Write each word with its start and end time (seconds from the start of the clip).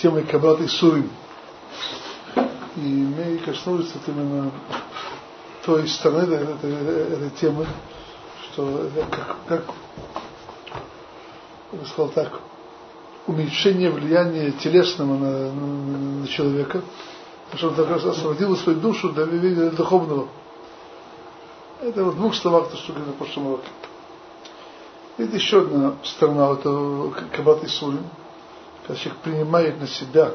темой 0.00 0.24
Каббат 0.24 0.60
и 0.60 0.66
Сурим. 0.66 1.10
И 2.76 2.80
мы 2.80 3.38
коснулись 3.44 3.92
именно 4.06 4.50
той 5.64 5.86
стороны 5.88 6.34
этой, 6.34 6.54
этой, 6.54 7.12
этой 7.12 7.30
темы, 7.30 7.66
что 8.52 8.88
как, 9.10 9.36
как 9.46 9.74
я 11.72 11.78
бы 11.78 11.86
сказал 11.86 12.08
так, 12.10 12.40
уменьшение 13.26 13.90
влияния 13.90 14.52
телесного 14.52 15.16
на, 15.16 15.52
на, 15.52 16.20
на 16.20 16.28
человека, 16.28 16.82
что 17.54 17.68
он 17.68 17.92
освободил 18.08 18.56
свою 18.56 18.80
душу 18.80 19.10
для 19.10 19.24
видения 19.24 19.70
духовного. 19.70 20.28
Это 21.82 22.04
вот 22.04 22.14
в 22.14 22.16
двух 22.16 22.34
словах 22.34 22.70
то, 22.70 22.76
что 22.76 22.92
говорил 22.92 23.12
на 23.12 23.18
прошлом 23.18 23.46
уроке. 23.46 23.68
Это 25.18 25.36
еще 25.36 25.60
одна 25.60 25.96
сторона 26.04 26.52
этого 26.52 27.10
Каббат 27.36 27.64
и 27.64 27.68
Когда 28.86 29.00
человек 29.00 29.22
принимает 29.22 29.80
на 29.80 29.86
себя 29.86 30.32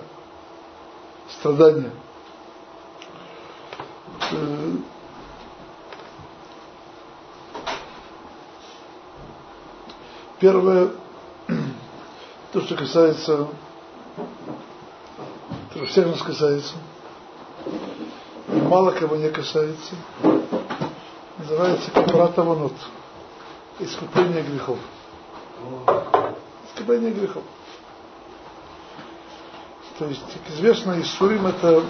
страдания. 1.30 1.92
Э, 4.32 4.76
первое, 10.40 10.92
то, 12.52 12.62
что 12.62 12.76
касается, 12.76 13.48
то, 15.74 15.76
что 15.76 15.86
всех 15.86 16.08
нас 16.08 16.22
касается, 16.22 16.76
и 18.48 18.56
мало 18.56 18.92
кого 18.92 19.16
не 19.16 19.30
касается, 19.30 19.96
называется 21.38 21.92
капарат 21.92 22.38
аванот, 22.38 22.74
искупление 23.80 24.44
грехов. 24.44 24.80
Искупление 26.70 27.12
грехов. 27.12 27.44
То 29.98 30.06
есть, 30.08 30.22
как 30.34 30.54
известно, 30.54 31.00
Исурим 31.00 31.48
это 31.48 31.82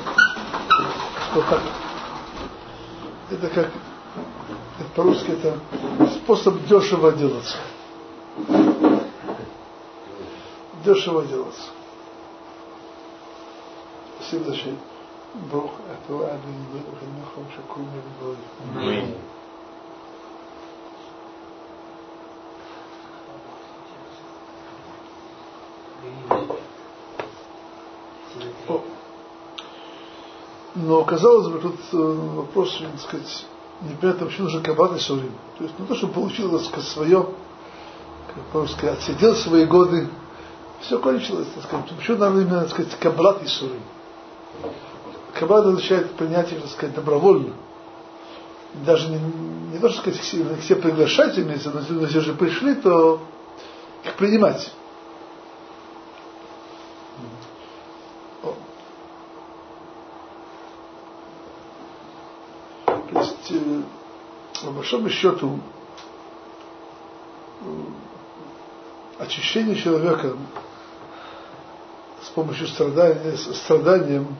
что 1.31 1.41
так, 1.49 1.61
это 3.31 3.49
как 3.49 3.71
по-русски 4.95 5.31
это 5.31 5.59
способ 6.21 6.63
дешево 6.65 7.11
делаться. 7.13 7.57
Дешево 10.85 11.25
делаться. 11.25 11.63
Спасибо 14.19 14.45
за 14.45 14.55
Бог, 15.51 15.71
а 15.89 15.97
то 16.07 16.29
Аминь, 16.31 16.65
Бог, 16.71 16.83
Аминь, 17.01 17.25
Бог, 17.35 17.75
Аминь, 17.75 18.01
Бог, 18.21 18.35
Аминь, 18.75 19.15
Но, 30.75 31.05
казалось 31.05 31.47
бы, 31.47 31.59
тут 31.59 31.75
э, 31.93 31.97
вопрос, 31.97 32.77
так 32.79 32.99
сказать, 32.99 33.45
непонятно, 33.81 34.25
почему 34.25 34.43
нужен 34.45 34.61
каббат 34.61 34.95
и 34.97 34.99
сурим. 34.99 35.31
То 35.57 35.63
есть, 35.63 35.75
ну 35.79 35.85
то, 35.85 35.95
что 35.95 36.07
получил, 36.07 36.51
так 36.51 36.67
сказать, 36.67 36.89
свое, 36.89 37.29
как 38.51 38.69
сказать, 38.69 38.97
отсидел 38.97 39.35
свои 39.35 39.65
годы, 39.65 40.09
все 40.81 40.99
кончилось, 40.99 41.47
так 41.55 41.63
сказать. 41.63 41.89
Почему 41.95 42.17
надо 42.17 42.41
именно, 42.41 42.61
так 42.61 42.71
сказать, 42.71 42.99
каббат 42.99 43.41
и 43.43 43.47
сурим? 43.47 43.81
Каббат 45.33 45.65
означает 45.65 46.11
принятие, 46.15 46.59
так 46.59 46.69
сказать, 46.69 46.93
добровольно. 46.93 47.53
Даже 48.85 49.07
не, 49.07 49.19
не 49.71 49.79
то, 49.79 49.87
что 49.87 50.01
сказать, 50.01 50.19
все, 50.19 50.45
все 50.59 50.75
приглашать 50.75 51.39
имеется, 51.39 51.71
но 51.71 51.79
если 52.01 52.19
уже 52.19 52.33
пришли, 52.33 52.75
то 52.75 53.21
их 54.03 54.13
принимать. 54.15 54.73
То 63.11 63.19
есть, 63.21 63.51
э, 63.51 63.81
по 64.65 64.71
большому 64.71 65.09
счету, 65.09 65.59
э, 67.61 67.65
очищение 69.19 69.75
человека 69.75 70.35
с 72.23 72.29
помощью 72.29 72.67
страдания, 72.67 73.37
страданием 73.37 74.35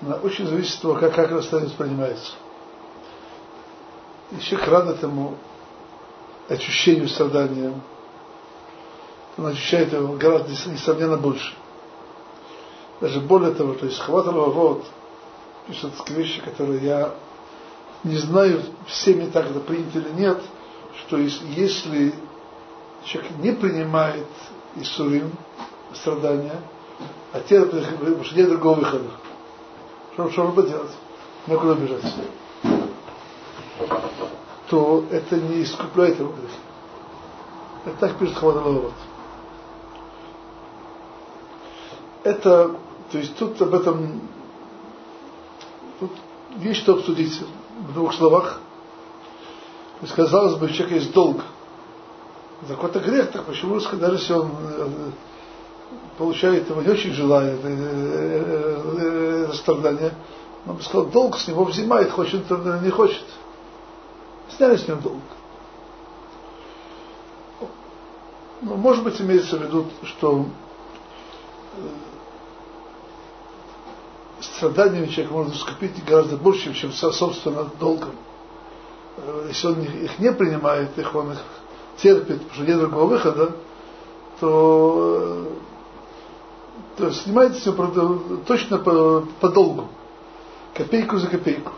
она 0.00 0.16
очень 0.16 0.46
зависит 0.46 0.76
от 0.76 0.82
того, 0.82 0.94
как, 0.94 1.14
как 1.14 1.30
расстояние 1.30 1.68
воспринимается. 1.70 2.32
И 4.32 4.40
человек 4.40 4.68
рад 4.68 4.88
этому 4.88 5.36
ощущению 6.48 7.08
страдания. 7.08 7.78
Он 9.36 9.46
ощущает 9.46 9.92
его 9.92 10.14
гораздо, 10.14 10.50
несомненно, 10.70 11.18
больше. 11.18 11.54
Даже 13.00 13.20
более 13.20 13.52
того, 13.52 13.74
то 13.74 13.84
есть 13.84 13.98
хватало 13.98 14.50
вот, 14.50 14.86
пишет 15.66 15.92
вещи, 16.08 16.40
которые 16.40 16.82
я 16.82 17.14
не 18.04 18.16
знаю, 18.16 18.62
всеми 18.86 19.28
так 19.30 19.50
это 19.50 19.60
принято 19.60 19.98
или 19.98 20.10
нет, 20.10 20.40
что 21.00 21.18
если 21.18 22.14
человек 23.04 23.32
не 23.38 23.52
принимает 23.52 24.26
Исурим, 24.76 25.32
страдания, 25.94 26.60
а 27.32 27.40
тело, 27.40 27.66
потому 27.66 28.24
что 28.24 28.36
нет 28.36 28.48
другого 28.48 28.76
выхода. 28.76 29.10
Что, 30.12 30.30
что 30.30 30.44
надо 30.44 30.62
делать? 30.62 30.92
Некуда 31.46 31.74
бежать. 31.74 32.14
То 34.68 35.04
это 35.10 35.36
не 35.36 35.62
искупляет 35.62 36.18
его 36.18 36.32
грех. 36.32 36.50
Это 37.84 37.96
так 37.98 38.18
пишет 38.18 38.36
Хавадалават. 38.36 38.92
Это, 42.24 42.74
то 43.12 43.18
есть 43.18 43.36
тут 43.36 43.60
об 43.62 43.74
этом, 43.74 44.20
тут 46.00 46.10
есть 46.58 46.80
что 46.80 46.94
обсудить 46.94 47.40
в 47.76 47.92
двух 47.92 48.14
словах. 48.14 48.60
То 50.00 50.06
есть, 50.06 50.14
казалось 50.14 50.54
бы, 50.54 50.66
у 50.66 50.68
человека 50.68 50.94
есть 50.94 51.12
долг. 51.12 51.42
За 52.66 52.74
какой-то 52.74 53.00
грех, 53.00 53.30
так 53.32 53.44
почему, 53.44 53.78
даже 53.78 54.16
если 54.16 54.32
он 54.32 54.50
э, 54.62 55.10
получает 56.16 56.68
его 56.68 56.80
не 56.82 56.88
очень 56.88 57.12
желает 57.12 57.58
это, 57.58 57.68
это, 57.68 59.02
это 59.44 59.56
страдание, 59.56 60.14
он 60.66 60.76
бы 60.76 60.82
сказал, 60.82 61.06
долг 61.06 61.36
с 61.36 61.46
него 61.48 61.64
взимает, 61.64 62.10
хочет 62.10 62.50
он 62.50 62.82
не 62.82 62.90
хочет. 62.90 63.24
Сняли 64.56 64.76
с 64.76 64.88
него 64.88 65.00
долг. 65.00 65.22
Ну, 68.62 68.74
может 68.76 69.04
быть, 69.04 69.20
имеется 69.20 69.58
в 69.58 69.62
виду, 69.62 69.86
что 70.02 70.46
страданиями 74.56 75.06
человек 75.06 75.32
может 75.32 75.56
скупить 75.56 76.04
гораздо 76.04 76.36
больше, 76.36 76.74
чем 76.74 76.92
собственно 76.92 77.68
долгом. 77.78 78.12
Если 79.48 79.66
он 79.66 79.82
их 79.82 80.18
не 80.18 80.32
принимает, 80.32 80.98
их 80.98 81.14
он 81.14 81.32
их 81.32 81.38
терпит, 81.96 82.42
потому 82.42 82.52
что 82.52 82.62
нет 82.64 82.78
другого 82.78 83.06
выхода, 83.06 83.52
то 84.40 85.46
то 86.96 87.08
есть 87.08 87.24
снимается 87.24 87.60
все 87.60 88.42
точно 88.46 88.78
по, 88.78 89.26
по 89.40 89.48
долгу. 89.50 89.88
Копейку 90.74 91.18
за 91.18 91.28
копейку. 91.28 91.72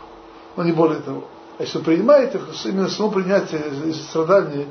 Но 0.55 0.63
не 0.63 0.71
более 0.71 1.01
того. 1.01 1.25
А 1.57 1.63
если 1.63 1.77
он 1.77 1.83
принимает 1.83 2.35
их, 2.35 2.41
именно 2.65 2.87
само 2.87 3.11
принятие 3.11 3.61
из 3.89 4.01
страдания, 4.01 4.67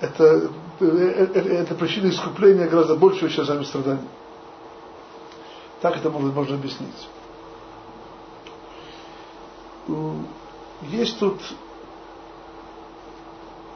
это, 0.00 0.48
это, 0.80 1.38
это 1.40 1.74
причина 1.74 2.08
искупления 2.08 2.68
гораздо 2.68 2.96
большего, 2.96 3.30
чем 3.30 3.44
сами 3.44 3.64
страдания. 3.64 4.08
Так 5.80 5.96
это 5.96 6.10
можно, 6.10 6.30
можно 6.32 6.56
объяснить. 6.56 7.08
Есть 10.82 11.18
тут 11.18 11.40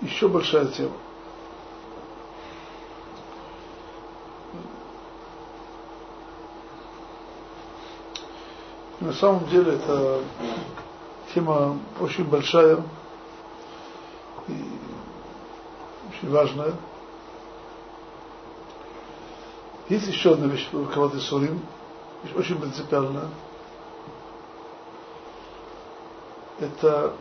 еще 0.01 0.29
большая 0.29 0.67
тема. 0.67 0.93
На 9.01 9.13
самом 9.13 9.47
деле 9.49 9.75
это 9.75 10.23
тема 11.35 11.79
очень 12.01 12.25
большая 12.25 12.83
и 14.49 14.65
очень 16.09 16.31
важная. 16.31 16.75
Есть 19.89 20.07
еще 20.07 20.33
одна 20.33 20.47
вещь 20.47 20.69
в 20.73 20.87
Кават 20.87 21.15
Сурим, 21.15 21.61
очень 22.35 22.59
принципиальная. 22.59 23.29
Это, 26.61 27.13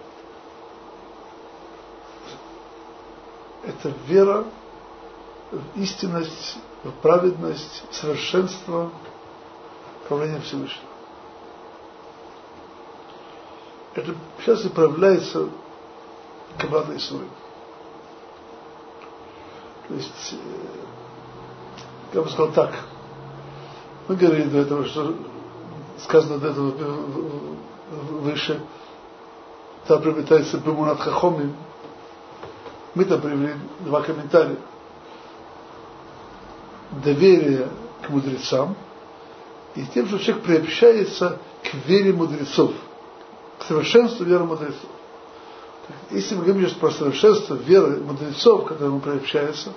это 3.63 3.93
вера 4.07 4.45
в 5.51 5.79
истинность, 5.79 6.57
в 6.83 6.91
праведность, 7.01 7.83
в 7.89 7.95
совершенство 7.95 8.91
правления 10.07 10.39
Всевышнего 10.41 10.93
это 13.95 14.15
сейчас 14.39 14.65
и 14.65 14.69
проявляется 14.69 15.49
Каббата 16.57 16.95
Исурим. 16.95 17.29
То 19.87 19.93
есть, 19.95 20.33
э, 20.33 20.35
я 22.13 22.21
бы 22.21 22.29
сказал 22.29 22.51
так, 22.53 22.73
Мы 24.07 24.15
говорили 24.15 24.49
до 24.49 24.59
этого, 24.59 24.85
что 24.85 25.15
сказано 25.99 26.37
до 26.37 26.49
этого 26.49 26.73
выше, 28.21 28.59
там 29.87 30.01
приобретается 30.01 30.57
Бемунат 30.57 30.99
Хахомим. 30.99 31.55
Мы 32.95 33.05
там 33.05 33.21
привели 33.21 33.53
два 33.79 34.01
комментария. 34.01 34.57
Доверие 37.03 37.69
к 38.05 38.09
мудрецам 38.09 38.75
и 39.75 39.83
тем, 39.93 40.07
что 40.07 40.19
человек 40.19 40.43
приобщается 40.43 41.39
к 41.63 41.87
вере 41.87 42.13
мудрецов, 42.13 42.71
к 43.57 43.63
совершенству 43.63 44.23
веры 44.25 44.43
мудрецов. 44.43 44.89
Если 46.11 46.35
мы 46.35 46.45
говорим 46.45 46.69
про 46.79 46.91
совершенство 46.91 47.55
веры 47.55 47.97
мудрецов, 47.97 48.65
к 48.65 48.67
которому 48.69 48.99
приобщается, 48.99 49.73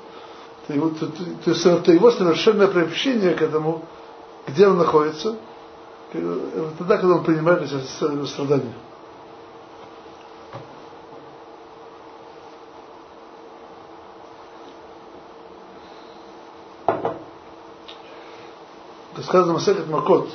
то 0.66 0.72
его, 0.72 0.90
то, 0.90 1.06
то, 1.06 1.54
то, 1.54 1.78
то 1.78 1.92
его 1.92 2.10
совершенное 2.10 2.68
приобщение 2.68 3.34
к 3.34 3.42
этому, 3.42 3.86
где 4.46 4.66
он 4.66 4.78
находится, 4.78 5.36
тогда, 6.12 6.98
когда 6.98 7.16
он 7.16 7.24
принимает 7.24 7.62
на 7.62 7.66
себя 7.68 8.26
страдания. 8.26 8.74
сказано 19.26 19.54
Масехет 19.54 19.88
Макот, 19.88 20.28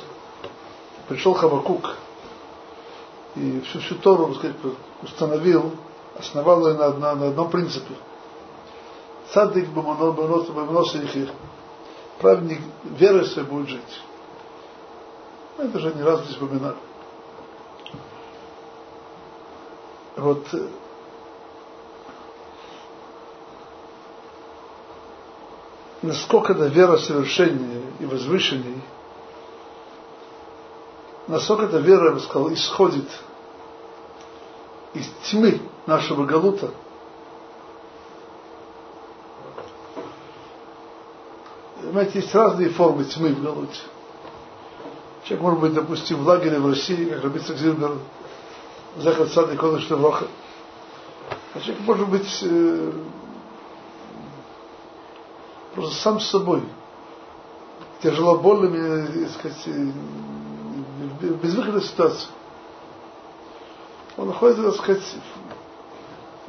пришел 1.08 1.32
Хабакук 1.32 1.96
и 3.34 3.60
всю, 3.62 3.80
всю 3.80 3.94
Тору, 3.96 4.26
так 4.26 4.36
сказать, 4.36 4.56
установил, 5.02 5.72
основал 6.18 6.68
ее 6.68 6.74
на, 6.74 6.92
на, 6.92 7.14
на 7.14 7.28
одном 7.28 7.50
принципе. 7.50 7.94
Цадык 9.32 9.68
бамонос 9.70 10.94
их 10.94 11.30
праведник 12.22 12.60
верой 12.84 13.26
своей 13.26 13.46
будет 13.46 13.68
жить. 13.68 14.02
Мы 15.58 15.64
это 15.64 15.78
же 15.80 15.92
не 15.92 16.02
раз 16.02 16.24
здесь 16.24 16.40
упоминали. 16.40 16.76
Вот 20.16 20.46
насколько 26.02 26.52
эта 26.52 26.66
вера 26.66 26.96
совершеннее 26.96 27.82
и 27.98 28.06
возвышенней, 28.06 28.82
насколько 31.26 31.64
эта 31.64 31.78
вера, 31.78 32.06
я 32.06 32.12
бы 32.12 32.20
сказал, 32.20 32.52
исходит 32.52 33.08
из 34.94 35.08
тьмы 35.30 35.60
нашего 35.86 36.24
галута, 36.24 36.70
Понимаете, 41.92 42.20
есть 42.20 42.34
разные 42.34 42.70
формы 42.70 43.04
тьмы 43.04 43.34
в 43.34 43.42
галуте. 43.42 43.78
Человек 45.24 45.42
может 45.42 45.60
быть, 45.60 45.74
допустим, 45.74 46.24
в 46.24 46.26
лагере 46.26 46.58
в 46.58 46.66
России, 46.66 47.04
как 47.04 47.22
Рабица 47.22 47.52
Гзирбер, 47.52 47.98
Захар 48.96 49.28
Сад 49.28 49.52
и 49.52 49.56
Кодыш 49.58 49.90
Левроха. 49.90 50.26
А 51.52 51.60
человек 51.60 51.82
может 51.82 52.08
быть 52.08 52.38
э, 52.44 52.92
просто 55.74 55.94
сам 55.96 56.18
с 56.18 56.30
собой, 56.30 56.62
тяжело 58.02 58.38
больными, 58.38 59.26
так 59.26 59.32
сказать, 59.32 59.66
в 59.66 61.44
безвыходной 61.44 61.82
ситуации. 61.82 62.28
Он 64.16 64.28
находится, 64.28 64.62
так 64.62 64.76
сказать, 64.76 65.02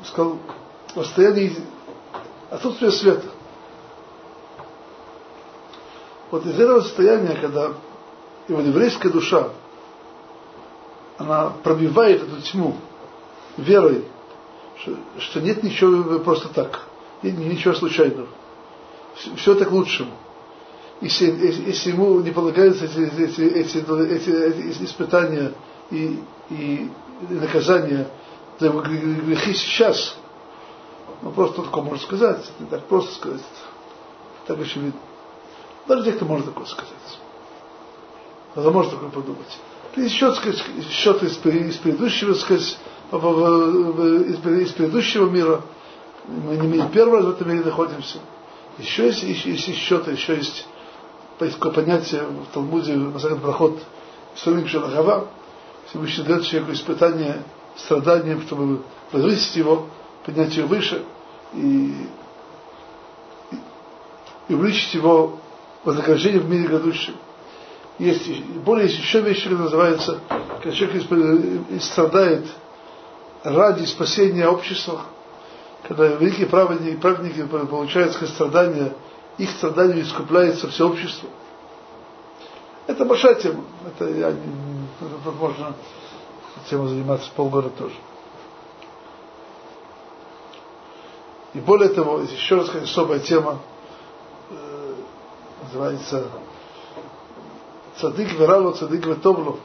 сказал, 0.06 0.38
в 0.96 1.04
состоянии 1.04 1.58
отсутствия 2.50 2.92
света. 2.92 3.33
Вот 6.34 6.48
из 6.48 6.60
этого 6.60 6.82
состояния, 6.82 7.38
когда 7.40 7.74
его 8.48 8.60
еврейская 8.60 9.10
душа, 9.10 9.50
она 11.20 11.52
пробивает 11.62 12.24
эту 12.24 12.42
тьму 12.42 12.76
верой, 13.56 14.04
что, 14.82 14.96
что 15.20 15.42
нет 15.42 15.62
ничего 15.62 16.18
просто 16.18 16.48
так, 16.50 16.88
нет 17.22 17.38
ничего 17.38 17.76
случайного 17.76 18.28
все 19.36 19.54
это 19.54 19.66
к 19.66 19.72
лучшему. 19.72 20.10
Если, 21.02 21.26
если 21.68 21.92
ему 21.92 22.20
не 22.22 22.32
полагаются 22.32 22.86
эти, 22.86 22.98
эти, 23.00 23.42
эти, 23.42 23.78
эти, 23.78 24.30
эти 24.30 24.84
испытания 24.84 25.54
и, 25.92 26.20
и 26.50 26.90
наказания 27.30 28.08
за 28.60 28.70
его 28.70 28.82
грехи 28.82 29.54
сейчас, 29.54 30.18
ну 31.22 31.30
просто 31.30 31.62
такое 31.62 31.84
можно 31.84 32.04
сказать, 32.04 32.52
не 32.60 32.66
так 32.66 32.86
просто 32.86 33.14
сказать, 33.14 33.42
так 34.48 34.60
очевидно. 34.60 35.00
Даже 35.88 36.04
те, 36.04 36.12
кто 36.14 36.26
может 36.26 36.46
такое 36.48 36.66
сказать. 36.66 37.20
Кто 38.52 38.72
может 38.72 38.92
такое 38.92 39.10
подумать. 39.10 39.60
Счет, 40.10 40.36
сказать, 40.36 40.64
счет 40.90 41.22
из, 41.24 41.38
из 41.46 41.78
предыдущего, 41.78 42.34
сказать, 42.34 42.78
из 43.12 44.72
предыдущего 44.72 45.30
мира. 45.30 45.62
Мы 46.28 46.56
не 46.56 46.88
первый 46.90 47.20
раз 47.20 47.26
в 47.26 47.30
этом 47.32 47.50
мире 47.50 47.64
находимся. 47.66 48.20
Еще 48.78 49.08
есть, 49.08 49.24
есть, 49.24 49.46
есть 49.46 49.76
счеты, 49.76 50.12
еще 50.12 50.36
есть 50.36 50.66
такое 51.38 51.72
понятие 51.72 52.24
в 52.24 52.54
Талмуде, 52.54 52.96
на 52.96 53.20
самом 53.20 53.42
проход 53.42 53.78
Историк 54.36 54.68
Шалахава, 54.68 55.28
Всевышний 55.90 56.24
дает 56.24 56.44
человеку 56.46 56.74
испытание 56.74 57.44
страданием, 57.76 58.42
чтобы 58.42 58.82
возвысить 59.12 59.56
его, 59.56 59.88
поднять 60.26 60.56
его 60.56 60.68
выше 60.68 61.04
и, 61.54 62.08
и, 63.52 63.56
и 64.50 64.54
увеличить 64.54 64.94
его 64.96 65.40
вознаграждение 65.84 66.40
в 66.40 66.50
мире 66.50 66.68
грядущем. 66.68 67.16
Есть, 68.00 68.28
более 68.66 68.88
есть 68.88 69.00
еще 69.00 69.22
вещи, 69.22 69.44
которые 69.44 69.64
называются, 69.64 70.20
когда 70.62 70.72
человек 70.72 71.04
страдает 71.82 72.46
ради 73.44 73.86
спасения 73.86 74.48
общества, 74.48 75.02
когда 75.88 76.08
великие 76.08 76.48
праведники, 76.48 76.98
праведники 76.98 77.44
получают 77.44 78.14
страдания, 78.14 78.94
их 79.38 79.50
страдания 79.52 80.02
искупляется 80.02 80.70
все 80.70 80.88
общество. 80.88 81.30
Это 82.88 83.06
большая 83.06 83.36
тема. 83.36 83.64
Это 83.86 84.10
я 84.10 84.32
не, 84.32 85.32
можно 85.40 85.74
тему 86.70 86.88
заниматься 86.88 87.30
полгода 87.36 87.70
тоже. 87.70 87.96
И 91.54 91.60
более 91.60 91.90
того, 91.90 92.22
еще 92.22 92.56
раз 92.56 92.68
сказать, 92.68 92.90
особая 92.90 93.20
тема 93.20 93.60
э, 93.60 93.73
называется 95.74 96.30
цадык 97.98 98.34
верало, 98.34 98.74
цадык 98.74 99.06
ветовло. 99.06 99.60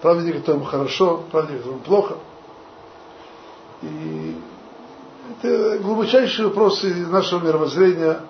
Праведник, 0.00 0.36
которому 0.36 0.64
хорошо, 0.64 1.24
праведник, 1.30 1.58
которому 1.58 1.80
плохо. 1.80 2.16
И 3.82 4.36
это 5.40 5.78
глубочайшие 5.80 6.48
вопросы 6.48 6.94
нашего 7.06 7.44
мировоззрения. 7.44 8.20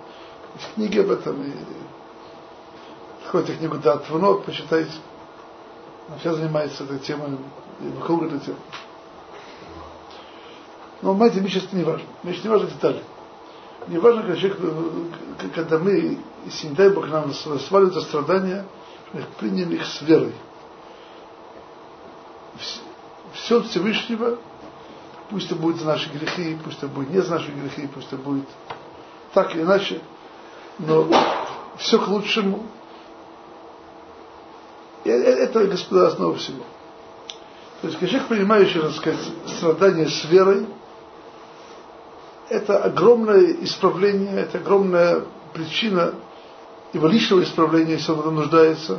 Есть 0.55 0.75
книги 0.75 0.99
об 0.99 1.11
этом. 1.11 1.43
И 1.43 1.53
хоть 3.31 3.55
книгу 3.55 3.77
Дат 3.77 4.09
Внот, 4.09 4.45
почитайте. 4.45 4.93
Он 6.09 6.19
сейчас 6.19 6.37
занимается 6.37 6.85
этой 6.85 6.99
темой, 7.01 7.37
и 7.81 7.89
вокруг 7.99 8.25
этой 8.25 8.41
темы. 8.41 8.59
Но, 11.03 11.13
понимаете, 11.13 11.41
мне 11.41 11.51
сейчас 11.51 11.71
не 11.73 11.85
важно. 11.85 12.07
Мне 12.23 12.33
сейчас 12.33 12.45
не 12.45 12.51
важно 12.51 12.67
детали. 12.69 13.03
Не 13.89 13.99
важно, 13.99 14.23
когда, 14.23 14.37
человек, 14.37 14.59
когда 15.55 15.79
мы, 15.79 16.19
если 16.47 16.69
не 16.69 16.75
дай 16.75 16.91
Бог 16.91 17.09
нам 17.09 17.33
сваливаются 17.33 18.01
страдания, 18.03 18.65
мы 19.13 19.25
приняли 19.39 19.77
их 19.77 19.87
с 19.87 20.03
верой. 20.03 20.35
Все 23.33 23.63
Всевышнего 23.63 24.39
Пусть 25.31 25.47
это 25.47 25.57
будет 25.57 25.77
за 25.77 25.87
наши 25.87 26.09
грехи, 26.11 26.57
пусть 26.65 26.79
это 26.79 26.89
будет 26.89 27.11
не 27.11 27.21
за 27.21 27.33
наши 27.33 27.51
грехи, 27.53 27.87
пусть 27.93 28.07
это 28.09 28.17
будет 28.17 28.49
так 29.35 29.55
или 29.55 29.63
иначе, 29.63 30.01
но 30.79 31.07
все 31.77 31.99
к 31.99 32.09
лучшему. 32.09 32.67
И 35.05 35.11
это, 35.11 35.67
господа, 35.67 36.09
основа 36.09 36.35
всего. 36.37 36.65
То 37.83 37.89
есть, 37.89 38.01
человек, 38.01 38.27
принимающий, 38.27 38.81
так 38.81 38.93
сказать, 38.93 39.21
страдания 39.47 40.09
с 40.09 40.25
верой, 40.25 40.67
это 42.49 42.83
огромное 42.83 43.53
исправление, 43.63 44.41
это 44.41 44.59
огромная 44.59 45.25
причина 45.53 46.15
его 46.93 47.07
личного 47.09 47.43
исправления, 47.43 47.93
если 47.95 48.13
он 48.13 48.35
нуждается. 48.35 48.99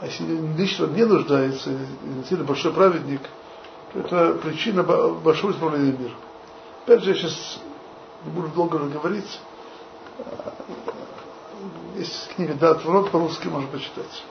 А 0.00 0.06
если 0.06 0.24
лично 0.56 0.86
не 0.86 1.04
нуждается, 1.04 1.70
действительно 2.02 2.44
большой 2.44 2.72
праведник– 2.72 3.20
это 3.94 4.34
причина 4.42 4.82
большого 4.82 5.52
исправления 5.52 5.92
мира. 5.92 6.14
Опять 6.84 7.02
же, 7.02 7.10
я 7.10 7.16
сейчас 7.16 7.58
не 8.24 8.30
буду 8.30 8.48
долго 8.48 8.78
говорить. 8.78 9.40
Есть 11.96 12.28
книга 12.34 12.54
«Дат 12.54 12.84
в 12.84 13.10
по-русски 13.10 13.48
можно 13.48 13.68
почитать. 13.68 14.24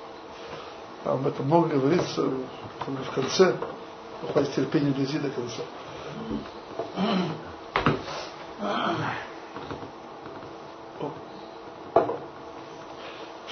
Об 1.03 1.25
этом 1.27 1.46
много 1.48 1.70
говорится 1.70 2.24
в 2.24 3.12
конце. 3.13 3.55
Хватит 4.32 4.53
терпения 4.55 4.91
дойти 4.91 5.20
до 5.20 5.29
конца. 5.29 5.62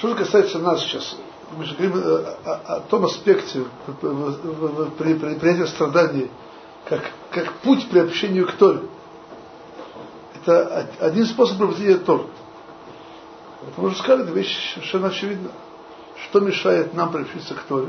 Что 0.04 0.16
касается 0.16 0.60
нас 0.60 0.82
сейчас, 0.82 1.16
мы 1.56 1.64
же 1.64 1.76
говорим 1.76 1.94
о, 1.96 2.36
о, 2.44 2.76
о 2.76 2.80
том 2.82 3.06
аспекте 3.06 3.64
при, 4.02 5.14
при 5.14 5.36
принятии 5.36 5.66
страданий, 5.66 6.30
как, 6.84 7.10
как 7.32 7.54
путь 7.62 7.90
при 7.90 8.00
общению 8.00 8.46
к 8.46 8.52
Торе. 8.52 8.82
Это 10.36 10.90
один 11.00 11.26
способ 11.26 11.58
проведения 11.58 11.96
Тор. 12.00 12.26
Мы 13.78 13.86
уже 13.86 13.96
сказали, 13.96 14.24
это 14.24 14.34
вещь 14.34 14.74
совершенно 14.74 15.08
очевидна. 15.08 15.52
Что 16.26 16.42
мешает 16.42 16.94
нам 16.94 17.10
приобщиться 17.10 17.56
к 17.56 17.62
Торе? 17.62 17.88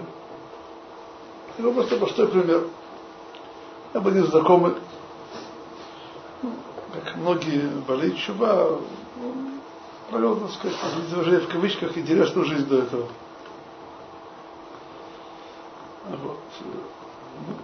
Это 1.59 1.69
просто 1.73 1.97
простой 1.97 2.29
пример. 2.29 2.63
Я 3.93 4.01
бы 4.01 4.13
не 4.13 4.25
знакомый, 4.25 4.75
ну, 6.43 6.53
как 6.93 7.17
многие 7.17 7.67
болеют 7.89 8.19
чува, 8.19 8.79
ну, 9.17 9.54
провел, 10.15 10.37
так 10.37 10.51
сказать, 10.53 10.79
изложение 11.09 11.41
в 11.41 11.49
кавычках 11.49 11.99
интересную 11.99 12.47
жизнь 12.47 12.67
до 12.69 12.79
этого. 12.79 13.09
Вот. 16.09 16.39
Ну, 16.61 17.55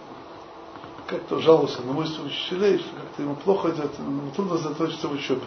как-то 1.07 1.39
жаловался 1.39 1.81
на 1.83 1.93
мысли 1.93 2.21
учителей, 2.21 2.79
что 2.79 2.89
как-то 2.95 3.21
ему 3.21 3.35
плохо 3.35 3.69
идет, 3.69 3.97
ему 3.99 4.31
трудно 4.31 4.57
заточиться 4.57 5.07
в 5.07 5.13
учебе. 5.13 5.43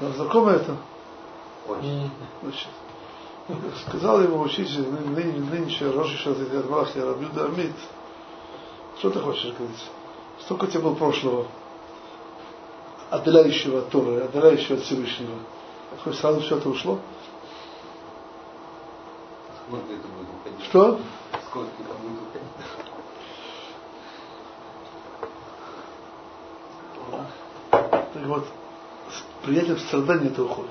Вам 0.00 0.12
знакомо 0.12 0.50
это? 0.50 0.76
Очень. 1.66 2.10
Значит, 2.42 2.68
сказал 3.88 4.22
ему 4.22 4.42
учитель, 4.42 4.86
ныне, 4.88 5.40
нынче 5.40 5.90
Роша 5.90 6.16
Шатит 6.18 6.52
Адмах, 6.54 6.94
я 6.96 7.06
Рабиуда 7.06 7.46
Амид, 7.46 7.74
что 8.98 9.10
ты 9.10 9.20
хочешь 9.20 9.54
говорить? 9.54 9.90
Столько 10.40 10.64
у 10.64 10.66
тебя 10.68 10.80
было 10.80 10.94
прошлого, 10.94 11.46
отдаляющего 13.10 13.80
от 13.80 13.90
Торы, 13.90 14.20
отдаляющего 14.22 14.76
от 14.76 14.84
Всевышнего. 14.84 15.34
Хоть 16.04 16.16
сразу 16.16 16.40
все 16.40 16.56
это 16.56 16.68
ушло? 16.68 16.98
Сколько 19.66 19.92
это 19.92 20.08
будет 20.08 20.28
уходить? 20.40 20.64
Что? 20.66 21.00
Сколько 21.48 21.70
это 21.80 21.94
будет 22.02 22.18
уходить? 22.22 22.40
Так 28.12 28.26
вот, 28.26 28.46
с 29.10 29.44
принятием 29.44 29.78
страдания 29.78 30.28
это 30.28 30.44
уходит. 30.44 30.70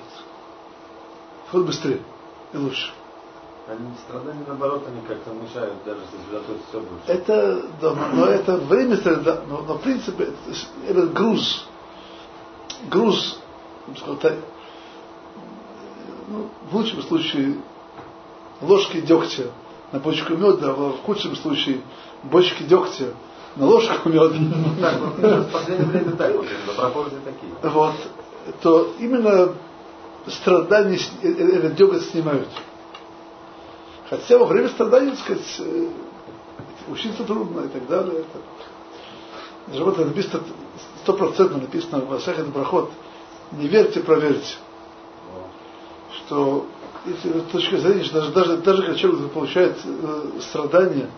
Хоть 1.51 1.65
быстрее 1.65 2.01
и 2.53 2.57
лучше. 2.57 2.91
Они 3.67 3.93
страдания, 4.07 4.43
наоборот, 4.47 4.83
они 4.87 5.01
как-то 5.07 5.31
мешают 5.31 5.75
даже 5.85 6.01
сосредоточиться 6.11 6.69
все 6.69 6.79
больше. 6.79 7.05
Это, 7.07 7.65
да, 7.79 7.93
но 8.13 8.25
это 8.25 8.57
время 8.57 8.97
страдания, 8.97 9.41
но, 9.47 9.61
но 9.61 9.75
в 9.75 9.81
принципе 9.81 10.23
это, 10.23 10.35
это 10.87 11.07
груз. 11.07 11.67
Груз, 12.87 13.39
так, 14.21 14.35
ну, 16.27 16.49
в 16.71 16.75
лучшем 16.75 17.01
случае 17.01 17.55
ложки 18.61 19.01
дегтя 19.01 19.47
на 19.91 19.99
бочку 19.99 20.33
меда, 20.33 20.69
а 20.69 20.73
в 20.73 21.01
худшем 21.03 21.35
случае 21.35 21.81
бочки 22.23 22.63
дегтя 22.63 23.13
на 23.55 23.65
ложку 23.65 24.09
меда. 24.09 24.29
Так, 24.79 24.99
вот 24.99 25.17
в 25.17 25.51
последнее 25.51 25.87
время 25.87 26.11
так 26.11 26.35
вот, 26.35 26.47
пропорции 26.77 27.19
такие. 27.25 27.73
Вот, 27.73 27.95
то 28.61 28.93
именно 28.99 29.53
страдания 30.27 30.97
э- 31.21 31.27
э- 31.27 31.57
этот 31.57 31.75
деготь 31.75 32.03
снимают. 32.03 32.47
Хотя 34.09 34.37
во 34.37 34.45
время 34.45 34.69
страданий, 34.69 35.11
так 35.11 35.19
сказать, 35.19 35.55
э, 35.59 35.89
учиться 36.89 37.23
трудно 37.23 37.61
и 37.61 37.67
так 37.67 37.87
далее. 37.87 38.19
Это, 38.21 38.39
даже 39.67 39.83
вот 39.83 39.97
написано, 39.97 40.43
стопроцентно 41.01 41.57
написано 41.57 42.05
в 42.05 42.13
Асахет 42.13 42.47
Брахот, 42.47 42.91
не 43.51 43.67
верьте, 43.67 43.99
проверьте, 44.01 44.55
что 46.11 46.67
если 47.05 47.39
с 47.39 47.51
точки 47.51 47.75
зрения, 47.77 48.03
что 48.03 48.19
даже, 48.19 48.31
даже, 48.31 48.57
даже 48.57 48.81
когда 48.83 48.97
человек 48.97 49.31
получает 49.31 49.77
э, 49.83 50.29
страдания 50.41 51.09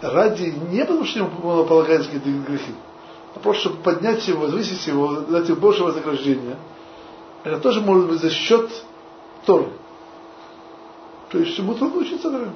ради, 0.00 0.54
не 0.70 0.80
потому 0.80 1.04
что 1.04 1.20
ему 1.20 1.64
полагаются 1.64 2.10
какие-то 2.10 2.50
грехи, 2.50 2.72
а 3.34 3.38
просто 3.38 3.68
чтобы 3.68 3.82
поднять 3.82 4.26
его, 4.26 4.42
возвысить 4.42 4.86
его, 4.86 5.20
дать 5.20 5.48
ему 5.48 5.60
больше 5.60 5.84
вознаграждения, 5.84 6.56
это 7.44 7.60
тоже 7.60 7.80
может 7.80 8.08
быть 8.08 8.20
за 8.20 8.30
счет 8.30 8.70
Торы. 9.46 9.68
То 11.30 11.38
есть 11.38 11.56
ему 11.58 11.74
трудно 11.74 12.00
учиться 12.00 12.30
наверное. 12.30 12.54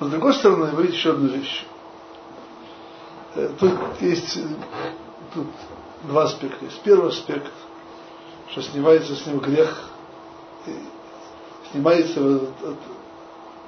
Но 0.00 0.06
с 0.08 0.10
другой 0.10 0.34
стороны, 0.34 0.72
вы 0.72 0.82
видите 0.82 0.98
еще 0.98 1.10
одну 1.10 1.28
вещь. 1.28 1.64
Э, 3.34 3.50
Тут 3.58 3.72
есть 4.00 4.36
э, 4.36 4.42
тут 5.34 5.46
два 6.04 6.24
аспекта. 6.24 6.64
Есть 6.64 6.80
первый 6.82 7.08
аспект, 7.08 7.52
что 8.50 8.62
снимается 8.62 9.14
с 9.14 9.26
него 9.26 9.40
грех, 9.40 9.90
снимается 11.72 12.20
вот 12.22 12.42
этот- 12.62 12.78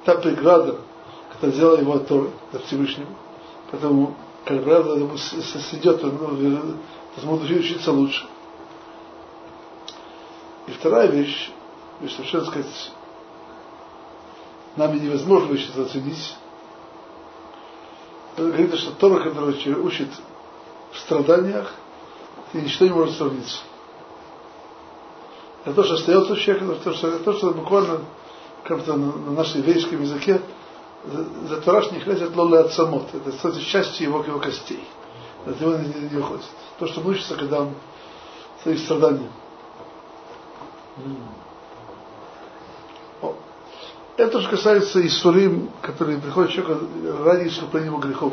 та 0.05 0.15
преграда, 0.17 0.79
которая 1.33 1.57
сделала 1.57 1.81
его 1.81 1.95
от 1.95 2.07
Торы, 2.07 2.31
Всевышнего. 2.67 3.09
Поэтому, 3.71 4.15
как 4.45 4.63
правило, 4.63 4.97
ему 4.97 5.17
сойдет, 5.19 6.05
он 6.05 6.17
ну, 6.21 7.21
сможет 7.21 7.51
учиться 7.51 7.91
лучше. 7.91 8.25
И 10.69 10.73
вторая 10.73 11.09
вещь, 11.09 11.51
вещь 12.01 12.15
совершенно 12.15 12.45
сказать, 12.45 12.93
нами 14.77 14.99
невозможно 15.01 15.55
это 15.55 15.83
оценить. 15.83 16.37
Это 18.37 18.49
говорится, 18.49 18.77
что 18.77 18.91
Тора, 18.93 19.23
человек 19.55 19.85
учит 19.85 20.09
в 20.93 20.99
страданиях, 20.99 21.73
и 22.53 22.59
ничто 22.59 22.85
не 22.85 22.93
может 22.93 23.17
сравниться. 23.17 23.59
Это 25.65 25.75
то, 25.75 25.85
что 25.85 25.95
остается 25.95 26.35
у 26.35 26.37
человека, 26.37 26.75
то, 26.85 26.93
что, 26.93 27.19
то, 27.19 27.33
что 27.33 27.51
буквально 27.53 28.01
как-то 28.63 28.95
на, 28.95 29.13
на 29.13 29.31
нашем 29.33 29.63
еврейском 29.63 30.03
языке 30.03 30.41
за- 31.05 31.93
не 31.93 32.01
хлязет 32.01 32.37
лоля 32.37 32.61
от 32.61 32.73
самот. 32.73 33.15
Это 33.15 33.33
становится 33.33 33.67
частью 33.67 34.09
его, 34.09 34.23
его 34.23 34.39
костей. 34.39 34.87
От 35.47 35.59
него 35.59 35.77
не, 35.77 35.89
не, 35.89 36.11
не 36.11 36.19
уходит. 36.19 36.45
То, 36.79 36.87
что 36.87 37.01
он 37.01 37.07
учится, 37.07 37.37
когда 37.37 37.63
он 37.63 37.75
стоит 38.61 38.79
в 38.79 38.85
страдании. 38.85 39.31
Это 44.17 44.41
же 44.41 44.49
касается 44.49 45.07
Исурим, 45.07 45.71
которые 45.83 46.19
приходят 46.19 46.51
человеку 46.51 46.87
ради 47.23 47.49
искупления 47.49 47.89
его 47.89 47.99
грехов. 47.99 48.33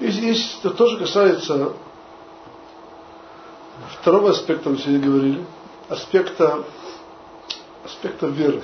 Есть, 0.00 0.18
есть, 0.18 0.58
это 0.60 0.70
тоже 0.70 0.96
касается 0.98 1.74
второго 4.00 4.30
аспекта, 4.30 4.70
мы 4.70 4.78
сегодня 4.78 5.00
говорили, 5.00 5.44
аспекта, 5.88 6.64
аспекта 7.84 8.26
веры. 8.26 8.62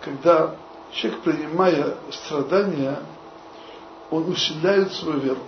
Когда 0.00 0.56
человек, 0.92 1.20
принимая 1.20 1.94
страдания, 2.10 3.00
он 4.10 4.28
усиляет 4.30 4.92
свою 4.92 5.18
веру. 5.20 5.40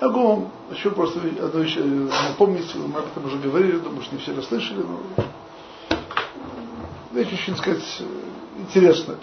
Я 0.00 0.08
могу 0.08 0.26
вам 0.26 0.52
еще 0.70 0.90
просто 0.90 1.20
одну 1.20 1.62
вещь 1.62 1.76
напомнить, 1.76 2.74
мы 2.74 2.98
об 2.98 3.06
этом 3.06 3.24
уже 3.24 3.38
говорили, 3.38 3.78
думаю, 3.78 4.02
что 4.02 4.14
не 4.14 4.20
все 4.20 4.34
расслышали, 4.34 4.82
но 4.82 5.00
вещь 7.12 7.32
очень, 7.32 7.56
сказать, 7.56 8.02
интересная. 8.58 9.16